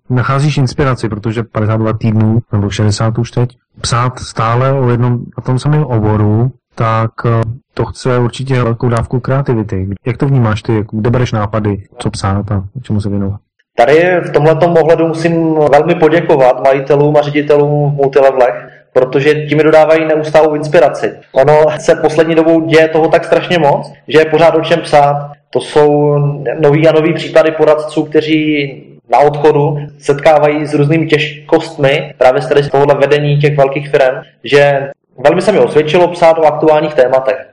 nacházíš 0.09 0.57
inspiraci, 0.57 1.09
protože 1.09 1.43
52 1.43 1.93
týdnů, 1.93 2.39
nebo 2.51 2.69
60 2.69 3.17
už 3.17 3.31
teď, 3.31 3.49
psát 3.81 4.19
stále 4.19 4.73
o 4.73 4.89
jednom 4.89 5.19
a 5.37 5.41
tom 5.41 5.59
samém 5.59 5.83
oboru, 5.83 6.51
tak 6.75 7.11
eh, 7.25 7.41
to 7.73 7.85
chce 7.85 8.17
určitě 8.17 8.63
velkou 8.63 8.89
dávku 8.89 9.19
kreativity. 9.19 9.87
Jak 10.05 10.17
to 10.17 10.25
vnímáš 10.27 10.61
ty? 10.61 10.83
Kde 10.91 11.09
bereš 11.09 11.31
nápady, 11.31 11.83
co 11.97 12.09
psát 12.09 12.51
a 12.51 12.63
čemu 12.83 13.01
se 13.01 13.09
věnovat? 13.09 13.39
Tady 13.77 14.19
v 14.21 14.31
tomto 14.31 14.81
ohledu 14.81 15.07
musím 15.07 15.55
velmi 15.71 15.95
poděkovat 15.95 16.63
majitelům 16.63 17.17
a 17.17 17.21
ředitelům 17.21 17.91
v 17.91 17.95
multilevelech, 17.95 18.67
protože 18.93 19.45
ti 19.45 19.55
mi 19.55 19.63
dodávají 19.63 20.05
neustálou 20.05 20.55
inspiraci. 20.55 21.13
Ono 21.31 21.65
se 21.79 21.95
poslední 21.95 22.35
dobou 22.35 22.61
děje 22.61 22.87
toho 22.87 23.07
tak 23.07 23.25
strašně 23.25 23.59
moc, 23.59 23.93
že 24.07 24.19
je 24.19 24.25
pořád 24.25 24.55
o 24.55 24.61
čem 24.61 24.79
psát. 24.79 25.31
To 25.49 25.61
jsou 25.61 26.17
nový 26.59 26.87
a 26.87 26.91
nový 26.91 27.13
případy 27.13 27.51
poradců, 27.51 28.03
kteří 28.03 28.73
na 29.11 29.19
odchodu 29.19 29.77
setkávají 29.99 30.65
s 30.65 30.73
různými 30.73 31.07
těžkostmi 31.07 32.13
právě 32.17 32.41
z 32.41 32.69
tohohle 32.71 32.95
vedení 32.95 33.37
těch 33.37 33.57
velkých 33.57 33.89
firm, 33.89 34.15
že 34.43 34.89
velmi 35.23 35.41
se 35.41 35.51
mi 35.51 35.59
osvědčilo 35.59 36.07
psát 36.07 36.37
o 36.37 36.45
aktuálních 36.45 36.93
tématech. 36.93 37.47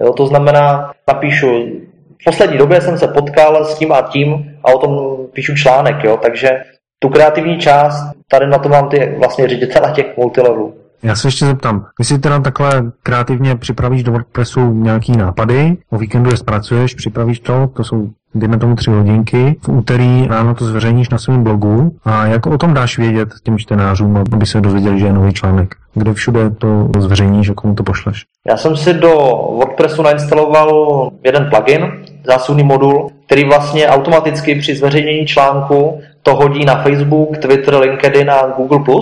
Jo, 0.00 0.12
to 0.12 0.26
znamená, 0.26 0.92
napíšu, 1.08 1.46
v 2.20 2.24
poslední 2.24 2.58
době 2.58 2.80
jsem 2.80 2.98
se 2.98 3.08
potkal 3.08 3.64
s 3.64 3.78
tím 3.78 3.92
a 3.92 4.02
tím 4.02 4.58
a 4.64 4.72
o 4.72 4.78
tom 4.78 5.16
píšu 5.32 5.54
článek, 5.54 6.04
jo, 6.04 6.18
takže 6.22 6.50
tu 6.98 7.08
kreativní 7.08 7.58
část, 7.58 8.12
tady 8.28 8.46
na 8.46 8.58
to 8.58 8.68
mám 8.68 8.88
ty 8.88 9.14
vlastně 9.18 9.48
ředitele 9.48 9.92
těch 9.92 10.16
multilevelů. 10.16 10.74
Já 11.02 11.16
se 11.16 11.28
ještě 11.28 11.46
zeptám, 11.46 11.86
ty 11.96 12.04
si 12.04 12.18
teda 12.18 12.40
takhle 12.40 12.92
kreativně 13.02 13.56
připravíš 13.56 14.02
do 14.02 14.12
WordPressu 14.12 14.72
nějaký 14.72 15.12
nápady, 15.12 15.76
o 15.90 15.98
víkendu 15.98 16.30
je 16.30 16.36
zpracuješ, 16.36 16.94
připravíš 16.94 17.40
to, 17.40 17.66
to 17.66 17.84
jsou 17.84 18.10
dejme 18.34 18.58
tomu 18.58 18.74
tři 18.74 18.90
hodinky, 18.90 19.56
v 19.62 19.68
úterý 19.68 20.26
ráno 20.26 20.54
to 20.54 20.64
zveřejníš 20.64 21.08
na 21.08 21.18
svém 21.18 21.42
blogu 21.42 21.96
a 22.04 22.26
jak 22.26 22.46
o 22.46 22.58
tom 22.58 22.74
dáš 22.74 22.98
vědět 22.98 23.28
těm 23.42 23.58
čtenářům, 23.58 24.24
aby 24.32 24.46
se 24.46 24.60
dozvěděli, 24.60 25.00
že 25.00 25.06
je 25.06 25.12
nový 25.12 25.32
článek? 25.32 25.74
Kde 25.94 26.14
všude 26.14 26.50
to 26.50 26.88
zveřejníš 26.98 27.50
a 27.50 27.54
komu 27.54 27.74
to 27.74 27.82
pošleš? 27.82 28.22
Já 28.48 28.56
jsem 28.56 28.76
si 28.76 28.94
do 28.94 29.10
WordPressu 29.56 30.02
nainstaloval 30.02 31.10
jeden 31.24 31.50
plugin, 31.50 31.92
zásuvný 32.24 32.62
modul, 32.62 33.10
který 33.26 33.44
vlastně 33.44 33.88
automaticky 33.88 34.54
při 34.54 34.76
zveřejnění 34.76 35.26
článku 35.26 36.00
to 36.22 36.34
hodí 36.34 36.64
na 36.64 36.82
Facebook, 36.82 37.38
Twitter, 37.38 37.74
LinkedIn 37.74 38.30
a 38.30 38.54
Google+, 38.56 39.00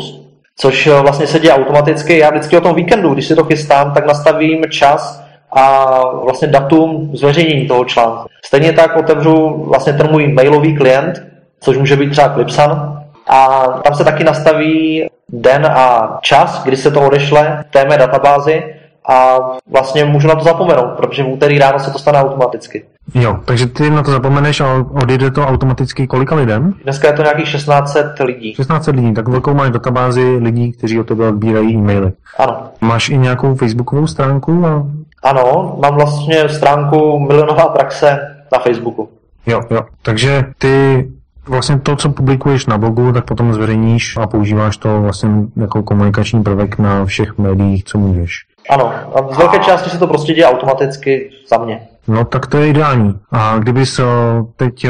což 0.56 0.86
vlastně 0.86 1.26
se 1.26 1.38
děje 1.38 1.54
automaticky. 1.54 2.18
Já 2.18 2.30
vždycky 2.30 2.56
o 2.56 2.60
tom 2.60 2.74
víkendu, 2.74 3.14
když 3.14 3.26
si 3.26 3.34
to 3.34 3.44
chystám, 3.44 3.92
tak 3.92 4.06
nastavím 4.06 4.62
čas 4.70 5.22
a 5.52 5.94
vlastně 6.24 6.48
datum 6.48 7.10
zveřejnění 7.14 7.68
toho 7.68 7.84
článku. 7.84 8.28
Stejně 8.44 8.72
tak 8.72 8.96
otevřu 8.96 9.64
vlastně 9.68 9.92
ten 9.92 10.10
můj 10.10 10.32
mailový 10.32 10.76
klient, 10.76 11.22
což 11.60 11.78
může 11.78 11.96
být 11.96 12.10
třeba 12.10 12.28
Clipsan, 12.28 12.91
a 13.28 13.66
tam 13.84 13.94
se 13.94 14.04
taky 14.04 14.24
nastaví 14.24 15.06
den 15.28 15.66
a 15.66 16.18
čas, 16.22 16.62
kdy 16.64 16.76
se 16.76 16.90
to 16.90 17.06
odešle 17.06 17.64
té 17.70 17.84
mé 17.84 17.98
databázi 17.98 18.62
a 19.08 19.38
vlastně 19.72 20.04
můžu 20.04 20.28
na 20.28 20.34
to 20.34 20.44
zapomenout, 20.44 20.90
protože 20.96 21.22
v 21.22 21.28
úterý 21.28 21.58
ráno 21.58 21.78
se 21.78 21.90
to 21.90 21.98
stane 21.98 22.18
automaticky. 22.18 22.84
Jo, 23.14 23.36
takže 23.44 23.66
ty 23.66 23.90
na 23.90 24.02
to 24.02 24.10
zapomeneš 24.10 24.60
a 24.60 24.86
odjede 25.02 25.30
to 25.30 25.46
automaticky 25.46 26.06
kolika 26.06 26.34
lidem? 26.34 26.74
Dneska 26.82 27.08
je 27.08 27.14
to 27.14 27.22
nějakých 27.22 27.52
1600 27.52 28.20
lidí. 28.20 28.52
1600 28.52 28.96
lidí, 28.96 29.14
tak 29.14 29.28
velkou 29.28 29.54
máš 29.54 29.70
databázi 29.70 30.38
lidí, 30.42 30.72
kteří 30.72 31.00
o 31.00 31.04
tebe 31.04 31.28
odbírají 31.28 31.74
e-maily. 31.74 32.12
Ano. 32.38 32.56
Máš 32.80 33.08
i 33.08 33.18
nějakou 33.18 33.54
facebookovou 33.54 34.06
stránku? 34.06 34.66
A... 34.66 34.86
Ano, 35.22 35.76
mám 35.82 35.94
vlastně 35.94 36.48
stránku 36.48 37.18
Milionová 37.18 37.68
praxe 37.68 38.18
na 38.52 38.58
Facebooku. 38.58 39.08
Jo, 39.46 39.60
jo. 39.70 39.80
Takže 40.02 40.44
ty 40.58 41.06
vlastně 41.48 41.78
to, 41.78 41.96
co 41.96 42.10
publikuješ 42.10 42.66
na 42.66 42.78
blogu, 42.78 43.12
tak 43.12 43.24
potom 43.24 43.52
zveřejníš 43.52 44.16
a 44.16 44.26
používáš 44.26 44.76
to 44.76 45.00
vlastně 45.00 45.30
jako 45.56 45.82
komunikační 45.82 46.42
prvek 46.42 46.78
na 46.78 47.04
všech 47.04 47.38
médiích, 47.38 47.84
co 47.84 47.98
můžeš. 47.98 48.30
Ano, 48.70 48.92
a 49.14 49.34
z 49.34 49.38
velké 49.38 49.58
části 49.58 49.90
se 49.90 49.98
to 49.98 50.06
prostě 50.06 50.34
děje 50.34 50.46
automaticky 50.46 51.30
za 51.48 51.58
mě. 51.58 51.80
No 52.08 52.24
tak 52.24 52.46
to 52.46 52.56
je 52.56 52.68
ideální. 52.68 53.18
A 53.32 53.58
kdybys 53.58 54.00
teď, 54.56 54.86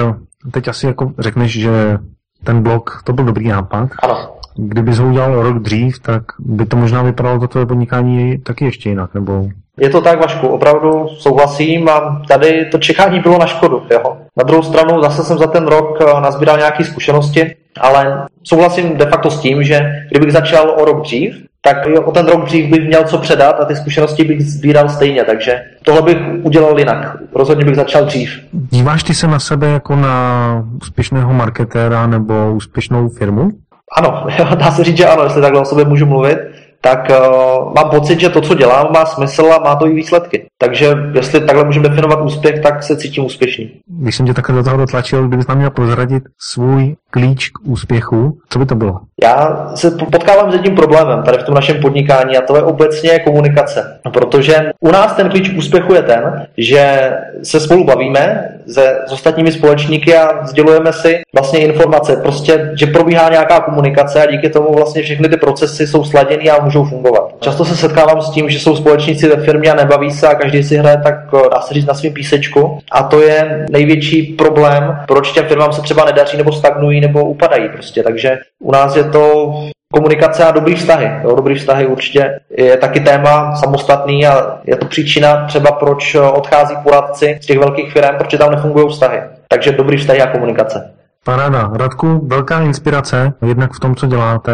teď 0.51 0.69
asi 0.69 0.87
jako 0.87 1.13
řekneš, 1.19 1.53
že 1.53 1.99
ten 2.45 2.63
blog, 2.63 3.03
to 3.05 3.13
byl 3.13 3.25
dobrý 3.25 3.49
nápad. 3.49 3.89
Ano. 4.03 4.32
Kdybys 4.57 4.99
ho 4.99 5.09
udělal 5.09 5.43
rok 5.43 5.59
dřív, 5.59 5.99
tak 5.99 6.23
by 6.39 6.67
to 6.67 6.77
možná 6.77 7.03
vypadalo 7.03 7.41
to 7.41 7.49
tvoje 7.49 7.67
podnikání 7.67 8.39
taky 8.39 8.65
ještě 8.65 8.89
jinak, 8.89 9.15
nebo 9.15 9.49
je 9.81 9.91
to 9.91 10.01
tak, 10.01 10.21
Vašku, 10.21 10.49
opravdu 10.49 11.09
souhlasím 11.09 11.89
a 11.89 12.23
tady 12.29 12.65
to 12.65 12.79
čekání 12.79 13.21
bylo 13.21 13.39
na 13.39 13.47
škodu. 13.47 13.83
Jo. 13.91 14.17
Na 14.37 14.45
druhou 14.45 14.63
stranu 14.63 15.03
zase 15.03 15.25
jsem 15.25 15.39
za 15.39 15.47
ten 15.47 15.67
rok 15.67 15.99
eh, 16.01 16.21
nazbíral 16.21 16.57
nějaké 16.57 16.85
zkušenosti, 16.85 17.55
ale 17.81 18.27
souhlasím 18.43 18.97
de 18.97 19.07
facto 19.07 19.31
s 19.31 19.41
tím, 19.41 19.65
že 19.65 19.81
kdybych 20.11 20.33
začal 20.33 20.75
o 20.79 20.85
rok 20.85 21.03
dřív, 21.03 21.35
tak 21.61 21.77
o 22.05 22.13
ten 22.13 22.27
rok 22.27 22.45
dřív 22.45 22.71
bych 22.71 22.87
měl 22.87 23.05
co 23.05 23.19
předat 23.19 23.61
a 23.61 23.65
ty 23.65 23.77
zkušenosti 23.77 24.25
bych 24.25 24.45
sbíral 24.45 24.89
stejně, 24.89 25.25
takže 25.25 25.63
tohle 25.85 26.03
bych 26.03 26.17
udělal 26.43 26.79
jinak. 26.79 27.17
Rozhodně 27.35 27.65
bych 27.65 27.77
začal 27.77 28.05
dřív. 28.05 28.31
Díváš 28.53 29.03
ty 29.03 29.15
se 29.15 29.27
na 29.27 29.39
sebe 29.39 29.69
jako 29.69 29.97
na 29.97 30.65
úspěšného 30.83 31.33
marketéra 31.33 32.07
nebo 32.07 32.53
úspěšnou 32.53 33.09
firmu? 33.09 33.51
Ano, 33.93 34.27
dá 34.55 34.71
se 34.71 34.85
říct, 34.85 34.97
že 34.97 35.07
ano, 35.07 35.23
jestli 35.25 35.41
takhle 35.43 35.61
o 35.61 35.65
sobě 35.65 35.85
můžu 35.85 36.07
mluvit 36.07 36.39
tak 36.85 37.11
uh, 37.11 37.75
mám 37.75 37.91
pocit, 37.91 38.21
že 38.21 38.29
to, 38.29 38.41
co 38.41 38.55
dělám, 38.55 38.93
má 38.93 39.07
smysl 39.07 39.53
a 39.53 39.59
má 39.59 39.77
to 39.77 39.87
i 39.87 39.95
výsledky. 39.95 40.47
Takže 40.59 40.95
jestli 41.15 41.41
takhle 41.41 41.65
můžeme 41.65 41.89
definovat 41.89 42.21
úspěch, 42.21 42.61
tak 42.61 42.83
se 42.83 42.97
cítím 42.97 43.25
úspěšný. 43.25 43.71
Když 43.87 44.17
jsem 44.17 44.27
tě 44.27 44.35
takhle 44.35 44.57
do 44.57 44.63
toho 44.65 44.77
dotlačil, 44.77 45.29
kdybys 45.29 45.47
nám 45.47 45.59
měl 45.59 45.71
prozradit 45.71 46.23
svůj 46.53 46.95
klíč 47.11 47.49
k 47.49 47.59
úspěchu, 47.65 48.39
co 48.49 48.59
by 48.59 48.67
to 48.67 48.75
bylo? 48.75 49.01
Já 49.23 49.71
se 49.75 49.91
potkávám 49.91 50.51
s 50.51 50.55
jedním 50.55 50.75
problémem 50.75 51.23
tady 51.23 51.39
v 51.39 51.43
tom 51.43 51.55
našem 51.55 51.81
podnikání 51.81 52.37
a 52.37 52.41
to 52.41 52.57
je 52.57 52.63
obecně 52.63 53.19
komunikace. 53.19 54.01
Protože 54.13 54.57
u 54.81 54.91
nás 54.91 55.13
ten 55.13 55.29
klíč 55.29 55.49
k 55.49 55.59
úspěchu 55.59 55.95
je 55.95 56.03
ten, 56.03 56.47
že 56.57 57.13
se 57.43 57.61
spolu 57.61 57.85
bavíme 57.85 58.49
se, 58.69 58.99
s 59.09 59.13
ostatními 59.13 59.53
společníky 59.53 60.17
a 60.17 60.47
sdělujeme 60.47 60.93
si 60.93 61.21
vlastně 61.35 61.59
informace. 61.59 62.17
Prostě, 62.17 62.73
že 62.75 62.87
probíhá 62.87 63.29
nějaká 63.29 63.61
komunikace 63.61 64.23
a 64.23 64.31
díky 64.31 64.51
tomu 64.51 64.75
vlastně 64.75 65.03
všechny 65.03 65.29
ty 65.29 65.37
procesy 65.37 65.87
jsou 65.87 66.05
sladěny 66.05 66.51
a 66.51 66.65
můžou 66.79 66.91
fungovat. 66.91 67.35
Často 67.41 67.65
se 67.65 67.77
setkávám 67.77 68.23
s 68.23 68.31
tím, 68.31 68.51
že 68.51 68.61
jsou 68.61 68.77
společníci 68.77 69.29
ve 69.29 69.45
firmě 69.45 69.73
a 69.73 69.75
nebaví 69.75 70.11
se 70.11 70.29
a 70.29 70.35
každý 70.35 70.63
si 70.63 70.77
hraje 70.77 71.01
tak, 71.03 71.15
eh, 71.35 71.49
dá 71.55 71.61
se 71.61 71.75
říct, 71.75 71.87
na 71.87 71.95
svým 71.95 72.13
písečku. 72.13 72.79
A 72.93 73.03
to 73.03 73.21
je 73.21 73.67
největší 73.71 74.23
problém, 74.23 74.99
proč 75.07 75.33
těm 75.33 75.45
firmám 75.45 75.73
se 75.73 75.83
třeba 75.83 76.05
nedaří 76.05 76.37
nebo 76.37 76.53
stagnují 76.53 77.01
nebo 77.01 77.25
upadají 77.25 77.69
prostě. 77.69 78.03
Takže 78.03 78.39
u 78.61 78.73
nás 78.73 78.97
je 78.97 79.05
to 79.05 79.55
komunikace 79.95 80.45
a 80.45 80.51
dobrý 80.51 80.75
vztahy. 80.75 81.11
Jo, 81.25 81.37
dobrý 81.37 81.55
vztahy 81.55 81.87
určitě 81.87 82.41
je 82.51 82.77
taky 82.77 83.01
téma 83.01 83.57
samostatný 83.57 84.27
a 84.27 84.61
je 84.65 84.77
to 84.77 84.87
příčina 84.87 85.47
třeba, 85.47 85.73
proč 85.73 86.15
odchází 86.15 86.75
poradci 86.83 87.39
z 87.43 87.47
těch 87.47 87.59
velkých 87.59 87.93
firm, 87.93 88.17
protože 88.19 88.39
tam 88.39 88.51
nefungují 88.51 88.89
vztahy. 88.89 89.21
Takže 89.49 89.73
dobrý 89.73 89.97
vztahy 89.97 90.21
a 90.23 90.27
komunikace. 90.27 91.02
Paráda. 91.25 91.71
Radku, 91.75 92.27
velká 92.27 92.61
inspirace, 92.61 93.33
jednak 93.47 93.73
v 93.73 93.81
tom, 93.81 93.95
co 93.95 94.07
děláte, 94.07 94.53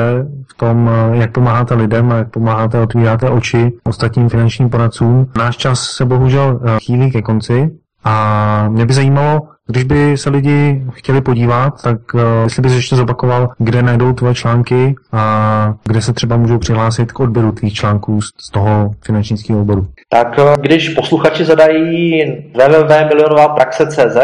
v 0.51 0.55
tom, 0.57 0.91
jak 1.13 1.33
pomáháte 1.33 1.75
lidem 1.75 2.13
a 2.13 2.17
jak 2.17 2.31
pomáháte, 2.31 2.81
otvíráte 2.81 3.31
oči 3.31 3.73
ostatním 3.85 4.29
finančním 4.29 4.71
poradcům. 4.71 5.31
Náš 5.39 5.57
čas 5.57 5.81
se 5.81 6.05
bohužel 6.05 6.61
eh, 6.65 6.79
chýlí 6.81 7.11
ke 7.11 7.23
konci 7.23 7.71
a 8.05 8.69
mě 8.69 8.87
by 8.87 8.93
zajímalo, 8.93 9.41
když 9.71 9.85
by 9.85 10.17
se 10.17 10.31
lidi 10.31 10.83
chtěli 10.93 11.21
podívat, 11.21 11.83
tak 11.83 12.15
uh, 12.15 12.21
jestli 12.45 12.63
bys 12.63 12.73
ještě 12.73 12.97
zopakoval, 12.97 13.49
kde 13.59 13.83
najdou 13.83 14.13
tvoje 14.13 14.35
články 14.35 14.95
a 15.13 15.75
kde 15.85 16.03
se 16.03 16.13
třeba 16.13 16.37
můžou 16.37 16.59
přihlásit 16.59 17.13
k 17.13 17.21
odběru 17.21 17.53
tvých 17.53 17.75
článků 17.75 18.21
z 18.23 18.51
toho 18.51 18.91
finančního 19.05 19.61
oboru. 19.61 19.87
Tak 20.09 20.29
když 20.61 20.89
posluchači 20.89 21.45
zadají 21.45 22.23
www.milionovapraxe.cz, 22.55 24.17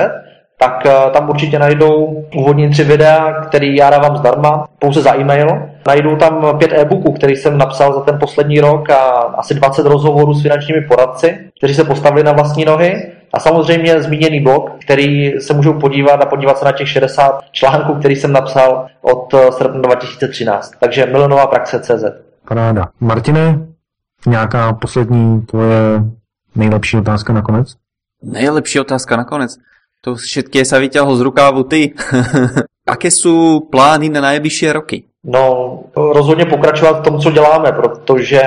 tak 0.58 0.86
eh, 0.86 1.10
tam 1.12 1.30
určitě 1.30 1.58
najdou 1.58 2.24
úvodní 2.36 2.70
tři 2.70 2.84
videa, 2.84 3.32
který 3.32 3.76
já 3.76 3.90
dávám 3.90 4.16
zdarma, 4.16 4.68
pouze 4.78 5.02
za 5.02 5.16
e-mail. 5.16 5.48
Najdou 5.86 6.16
tam 6.16 6.58
pět 6.58 6.72
e-booků, 6.72 7.12
který 7.12 7.36
jsem 7.36 7.58
napsal 7.58 7.92
za 7.94 8.00
ten 8.00 8.18
poslední 8.18 8.60
rok 8.60 8.90
a 8.90 8.96
asi 9.38 9.54
20 9.54 9.86
rozhovorů 9.86 10.34
s 10.34 10.42
finančními 10.42 10.80
poradci, 10.80 11.38
kteří 11.58 11.74
se 11.74 11.84
postavili 11.84 12.24
na 12.24 12.32
vlastní 12.32 12.64
nohy. 12.64 13.12
A 13.32 13.40
samozřejmě 13.40 14.02
zmíněný 14.02 14.40
blog, 14.40 14.70
který 14.80 15.32
se 15.40 15.54
můžou 15.54 15.72
podívat 15.72 16.22
a 16.22 16.26
podívat 16.26 16.58
se 16.58 16.64
na 16.64 16.72
těch 16.72 16.88
60 16.88 17.40
článků, 17.52 17.94
který 17.94 18.16
jsem 18.16 18.32
napsal 18.32 18.86
od 19.02 19.34
eh, 19.34 19.52
srpna 19.52 19.80
2013. 19.80 20.72
Takže 20.80 21.06
milionová 21.06 21.46
praxe.cz. 21.46 22.04
Paráda. 22.48 22.88
Martine, 23.00 23.58
nějaká 24.26 24.72
poslední 24.72 25.40
tvoje 25.40 26.02
nejlepší 26.54 26.96
otázka 26.96 27.32
nakonec? 27.32 27.74
Nejlepší 28.22 28.80
otázka 28.80 29.16
nakonec. 29.16 29.56
To 30.04 30.20
všetké 30.20 30.68
sa 30.68 30.76
vyťahol 30.76 31.16
z 31.16 31.24
rukávu 31.24 31.64
ty. 31.64 31.96
Aké 32.94 33.10
jsou 33.10 33.60
plány 33.60 34.08
na 34.08 34.20
nejbližší 34.20 34.72
roky? 34.72 35.04
No, 35.24 35.78
rozhodně 35.96 36.44
pokračovat 36.44 37.00
v 37.00 37.02
tom, 37.02 37.18
co 37.18 37.30
děláme, 37.30 37.72
protože 37.72 38.42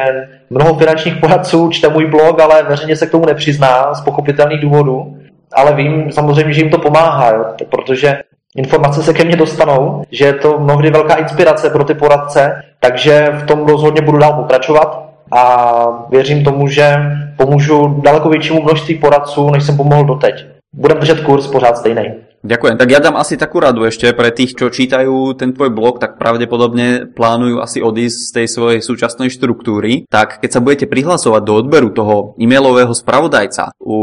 mnoho 0.50 0.76
finančních 0.76 1.16
poradců 1.16 1.70
čte 1.70 1.90
můj 1.90 2.06
blog, 2.06 2.40
ale 2.40 2.64
veřejně 2.64 2.96
se 2.96 3.08
k 3.08 3.12
tomu 3.12 3.26
nepřizná 3.26 3.94
z 3.94 4.02
pochopitelných 4.02 4.62
důvodů. 4.62 5.18
Ale 5.54 5.76
vím 5.76 6.12
samozřejmě, 6.12 6.54
že 6.54 6.62
jim 6.62 6.70
to 6.70 6.78
pomáhá, 6.78 7.30
jo, 7.30 7.46
protože 7.70 8.22
informace 8.56 9.04
se 9.04 9.14
ke 9.14 9.24
mně 9.24 9.36
dostanou, 9.36 10.04
že 10.12 10.26
je 10.26 10.34
to 10.34 10.60
mnohdy 10.60 10.92
velká 10.92 11.16
inspirace 11.16 11.70
pro 11.70 11.84
ty 11.84 11.94
poradce, 11.94 12.62
takže 12.80 13.28
v 13.44 13.46
tom 13.46 13.66
rozhodně 13.66 14.02
budu 14.02 14.18
dál 14.18 14.34
pokračovat 14.34 15.10
a 15.32 15.76
věřím 16.10 16.44
tomu, 16.44 16.68
že 16.68 16.96
pomůžu 17.38 18.02
daleko 18.04 18.30
většímu 18.30 18.62
množství 18.62 18.96
poradců, 18.96 19.50
než 19.50 19.64
jsem 19.64 19.78
pomohl 19.78 20.06
doteď. 20.06 20.57
Budem 20.78 21.00
držet 21.00 21.20
kurz 21.26 21.48
pořád 21.48 21.78
stejný. 21.78 22.28
Ďakujem. 22.46 22.78
Tak 22.78 22.90
ja 22.94 23.02
dám 23.02 23.18
asi 23.18 23.34
takú 23.34 23.58
radu 23.58 23.82
ešte 23.82 24.14
pre 24.14 24.30
tých, 24.30 24.54
čo 24.54 24.70
čítajú 24.70 25.34
ten 25.34 25.58
tvoj 25.58 25.74
blog, 25.74 25.98
tak 25.98 26.22
pravdepodobne 26.22 27.10
plánujú 27.10 27.58
asi 27.60 27.82
odísť 27.82 28.20
z 28.22 28.30
tej 28.30 28.48
svojej 28.48 28.82
súčasnej 28.86 29.34
štruktúry. 29.34 30.06
Tak 30.06 30.38
keď 30.46 30.50
sa 30.54 30.62
budete 30.62 30.86
prihlasovať 30.86 31.42
do 31.42 31.54
odberu 31.58 31.90
toho 31.90 32.38
e-mailového 32.38 32.94
spravodajca 32.94 33.74
u 33.82 33.98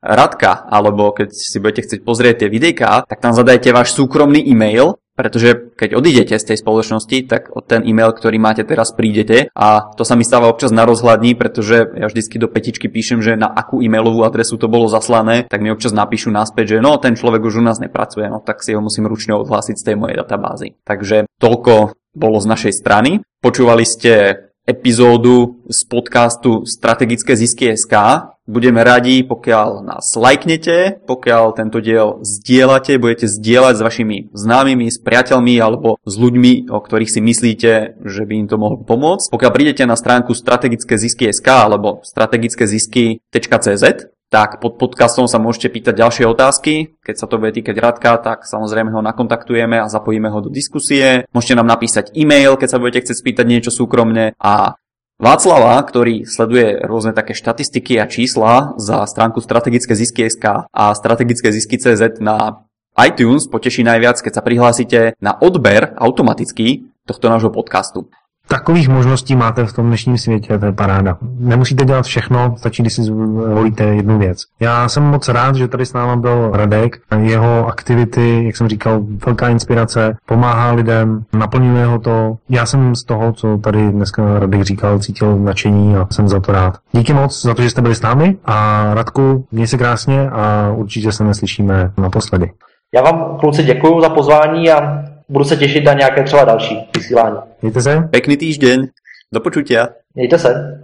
Radka, 0.00 0.64
alebo 0.72 1.12
keď 1.12 1.28
si 1.36 1.60
budete 1.60 1.84
chcieť 1.84 2.00
pozrieť 2.00 2.34
tie 2.44 2.48
videjka, 2.48 3.04
tak 3.04 3.20
tam 3.20 3.36
zadajte 3.36 3.68
váš 3.76 3.92
súkromný 3.92 4.40
e-mail 4.48 4.96
pretože 5.14 5.74
keď 5.78 5.94
odídete 5.94 6.34
z 6.34 6.54
tej 6.54 6.58
spoločnosti, 6.58 7.30
tak 7.30 7.54
o 7.54 7.62
ten 7.62 7.86
e-mail, 7.86 8.10
ktorý 8.10 8.36
máte 8.42 8.66
teraz, 8.66 8.90
prídete 8.90 9.48
a 9.54 9.94
to 9.94 10.02
sa 10.02 10.18
mi 10.18 10.26
stáva 10.26 10.50
občas 10.50 10.74
na 10.74 10.82
rozhľadní, 10.82 11.38
pretože 11.38 11.86
ja 11.94 12.06
vždycky 12.10 12.36
do 12.42 12.50
petičky 12.50 12.90
píšem, 12.90 13.22
že 13.22 13.38
na 13.38 13.46
akú 13.46 13.78
e-mailovú 13.78 14.26
adresu 14.26 14.58
to 14.58 14.66
bolo 14.66 14.90
zaslané, 14.90 15.46
tak 15.46 15.62
mi 15.62 15.70
občas 15.70 15.94
napíšu 15.94 16.34
naspäť, 16.34 16.76
že 16.76 16.82
no 16.82 16.98
ten 16.98 17.14
človek 17.14 17.46
už 17.46 17.62
u 17.62 17.64
nás 17.64 17.78
nepracuje, 17.78 18.26
no 18.26 18.42
tak 18.42 18.66
si 18.66 18.74
ho 18.74 18.82
musím 18.82 19.06
ručne 19.06 19.38
odhlásiť 19.38 19.78
z 19.78 19.86
tej 19.86 19.96
mojej 19.96 20.18
databázy. 20.18 20.74
Takže 20.82 21.30
toľko 21.38 21.94
bolo 22.14 22.38
z 22.42 22.46
našej 22.50 22.72
strany. 22.74 23.22
Počúvali 23.42 23.86
ste 23.86 24.44
epizódu 24.64 25.60
z 25.68 25.80
podcastu 25.84 26.64
Strategické 26.64 27.36
zisky 27.36 27.76
SK. 27.76 27.94
Budeme 28.44 28.84
radi, 28.84 29.24
pokiaľ 29.24 29.80
nás 29.80 30.12
lajknete, 30.12 31.00
pokiaľ 31.08 31.56
tento 31.56 31.80
diel 31.80 32.20
zdieľate, 32.20 33.00
budete 33.00 33.24
zdieľať 33.24 33.74
s 33.80 33.84
vašimi 33.84 34.16
známymi, 34.36 34.92
s 34.92 35.00
priateľmi 35.00 35.56
alebo 35.56 35.96
s 36.04 36.14
ľuďmi, 36.20 36.68
o 36.68 36.76
ktorých 36.76 37.08
si 37.08 37.24
myslíte, 37.24 37.72
že 38.04 38.22
by 38.28 38.44
im 38.44 38.48
to 38.52 38.60
mohlo 38.60 38.84
pomôcť. 38.84 39.32
Pokiaľ 39.32 39.48
prídete 39.48 39.88
na 39.88 39.96
stránku 39.96 40.36
strategické 40.36 41.00
zisky 41.00 41.32
SK 41.32 41.48
alebo 41.72 42.04
strategické 42.04 42.68
zisky.cz, 42.68 44.12
tak 44.28 44.58
pod 44.58 44.82
podcastom 44.82 45.24
sa 45.30 45.38
môžete 45.38 45.70
pýtať 45.70 45.94
ďalšie 45.94 46.24
otázky. 46.26 46.98
Keď 47.00 47.16
sa 47.16 47.30
to 47.30 47.38
bude 47.38 47.54
týkať 47.54 47.78
Radka, 47.78 48.18
tak 48.18 48.44
samozrejme 48.44 48.90
ho 48.90 48.98
nakontaktujeme 48.98 49.78
a 49.78 49.86
zapojíme 49.86 50.26
ho 50.26 50.42
do 50.42 50.50
diskusie. 50.50 51.24
Môžete 51.30 51.54
nám 51.54 51.70
napísať 51.70 52.10
e-mail, 52.18 52.58
keď 52.58 52.68
sa 52.68 52.80
budete 52.82 53.06
chcieť 53.06 53.14
spýtať 53.14 53.46
niečo 53.46 53.70
súkromne 53.70 54.34
a 54.36 54.74
Václava, 55.14 55.78
ktorý 55.78 56.26
sleduje 56.26 56.82
rôzne 56.82 57.14
také 57.14 57.38
štatistiky 57.38 58.02
a 58.02 58.10
čísla 58.10 58.74
za 58.82 59.06
stránku 59.06 59.38
strategické 59.38 59.94
zisky 59.94 60.26
SK 60.26 60.66
a 60.66 60.84
strategické 60.90 61.54
zisky 61.54 61.78
CZ 61.78 62.18
na 62.18 62.66
iTunes 62.98 63.46
poteší 63.46 63.86
najviac, 63.86 64.18
keď 64.18 64.32
sa 64.34 64.42
prihlásite 64.42 64.98
na 65.22 65.38
odber 65.38 65.94
automaticky 65.98 66.90
tohto 67.06 67.30
nášho 67.30 67.54
podcastu. 67.54 68.10
Takových 68.48 68.88
možností 68.88 69.36
máte 69.36 69.64
v 69.64 69.72
tom 69.72 69.86
dnešním 69.86 70.18
světě, 70.18 70.58
to 70.58 70.66
je 70.66 70.72
paráda. 70.72 71.16
Nemusíte 71.38 71.84
dělat 71.84 72.04
všechno, 72.04 72.54
stačí, 72.56 72.82
když 72.82 72.92
si 72.92 73.02
zvolíte 73.02 73.84
jednu 73.84 74.18
věc. 74.18 74.38
Já 74.60 74.88
jsem 74.88 75.02
moc 75.02 75.28
rád, 75.28 75.54
že 75.54 75.68
tady 75.68 75.86
s 75.86 75.92
náma 75.92 76.16
byl 76.16 76.50
Radek. 76.52 76.96
Jeho 77.20 77.66
aktivity, 77.66 78.44
jak 78.46 78.56
jsem 78.56 78.68
říkal, 78.68 79.00
velká 79.26 79.48
inspirace, 79.48 80.16
pomáhá 80.26 80.72
lidem, 80.72 81.24
naplňuje 81.32 81.86
ho 81.86 81.98
to. 81.98 82.36
Já 82.48 82.66
jsem 82.66 82.94
z 82.94 83.04
toho, 83.04 83.32
co 83.32 83.58
tady 83.58 83.92
dneska 83.92 84.38
Radek 84.38 84.62
říkal, 84.62 84.98
cítil 84.98 85.38
nadšení 85.38 85.96
a 85.96 86.06
jsem 86.10 86.28
za 86.28 86.40
to 86.40 86.52
rád. 86.52 86.74
Díky 86.92 87.12
moc 87.12 87.42
za 87.42 87.54
to, 87.54 87.62
že 87.62 87.70
jste 87.70 87.82
byli 87.82 87.94
s 87.94 88.02
námi 88.02 88.36
a 88.44 88.88
Radku, 88.94 89.44
měj 89.52 89.66
se 89.66 89.78
krásně 89.78 90.30
a 90.30 90.72
určitě 90.76 91.12
se 91.12 91.24
neslyšíme 91.24 91.92
naposledy. 91.98 92.50
Já 92.94 93.02
vám, 93.02 93.36
kluci, 93.40 93.62
děkuji 93.62 94.00
za 94.00 94.08
pozvání 94.08 94.70
a 94.70 95.04
budu 95.28 95.44
se 95.44 95.56
těšit 95.56 95.84
na 95.84 95.92
nějaké 95.92 96.22
třeba 96.22 96.44
další 96.44 96.90
vysílání. 96.96 97.36
Mějte 97.62 97.82
se. 97.82 98.08
Pekný 98.10 98.36
týždeň. 98.36 98.88
Do 99.32 99.40
počutia. 99.40 99.88
Mějte 100.14 100.38
se. 100.38 100.83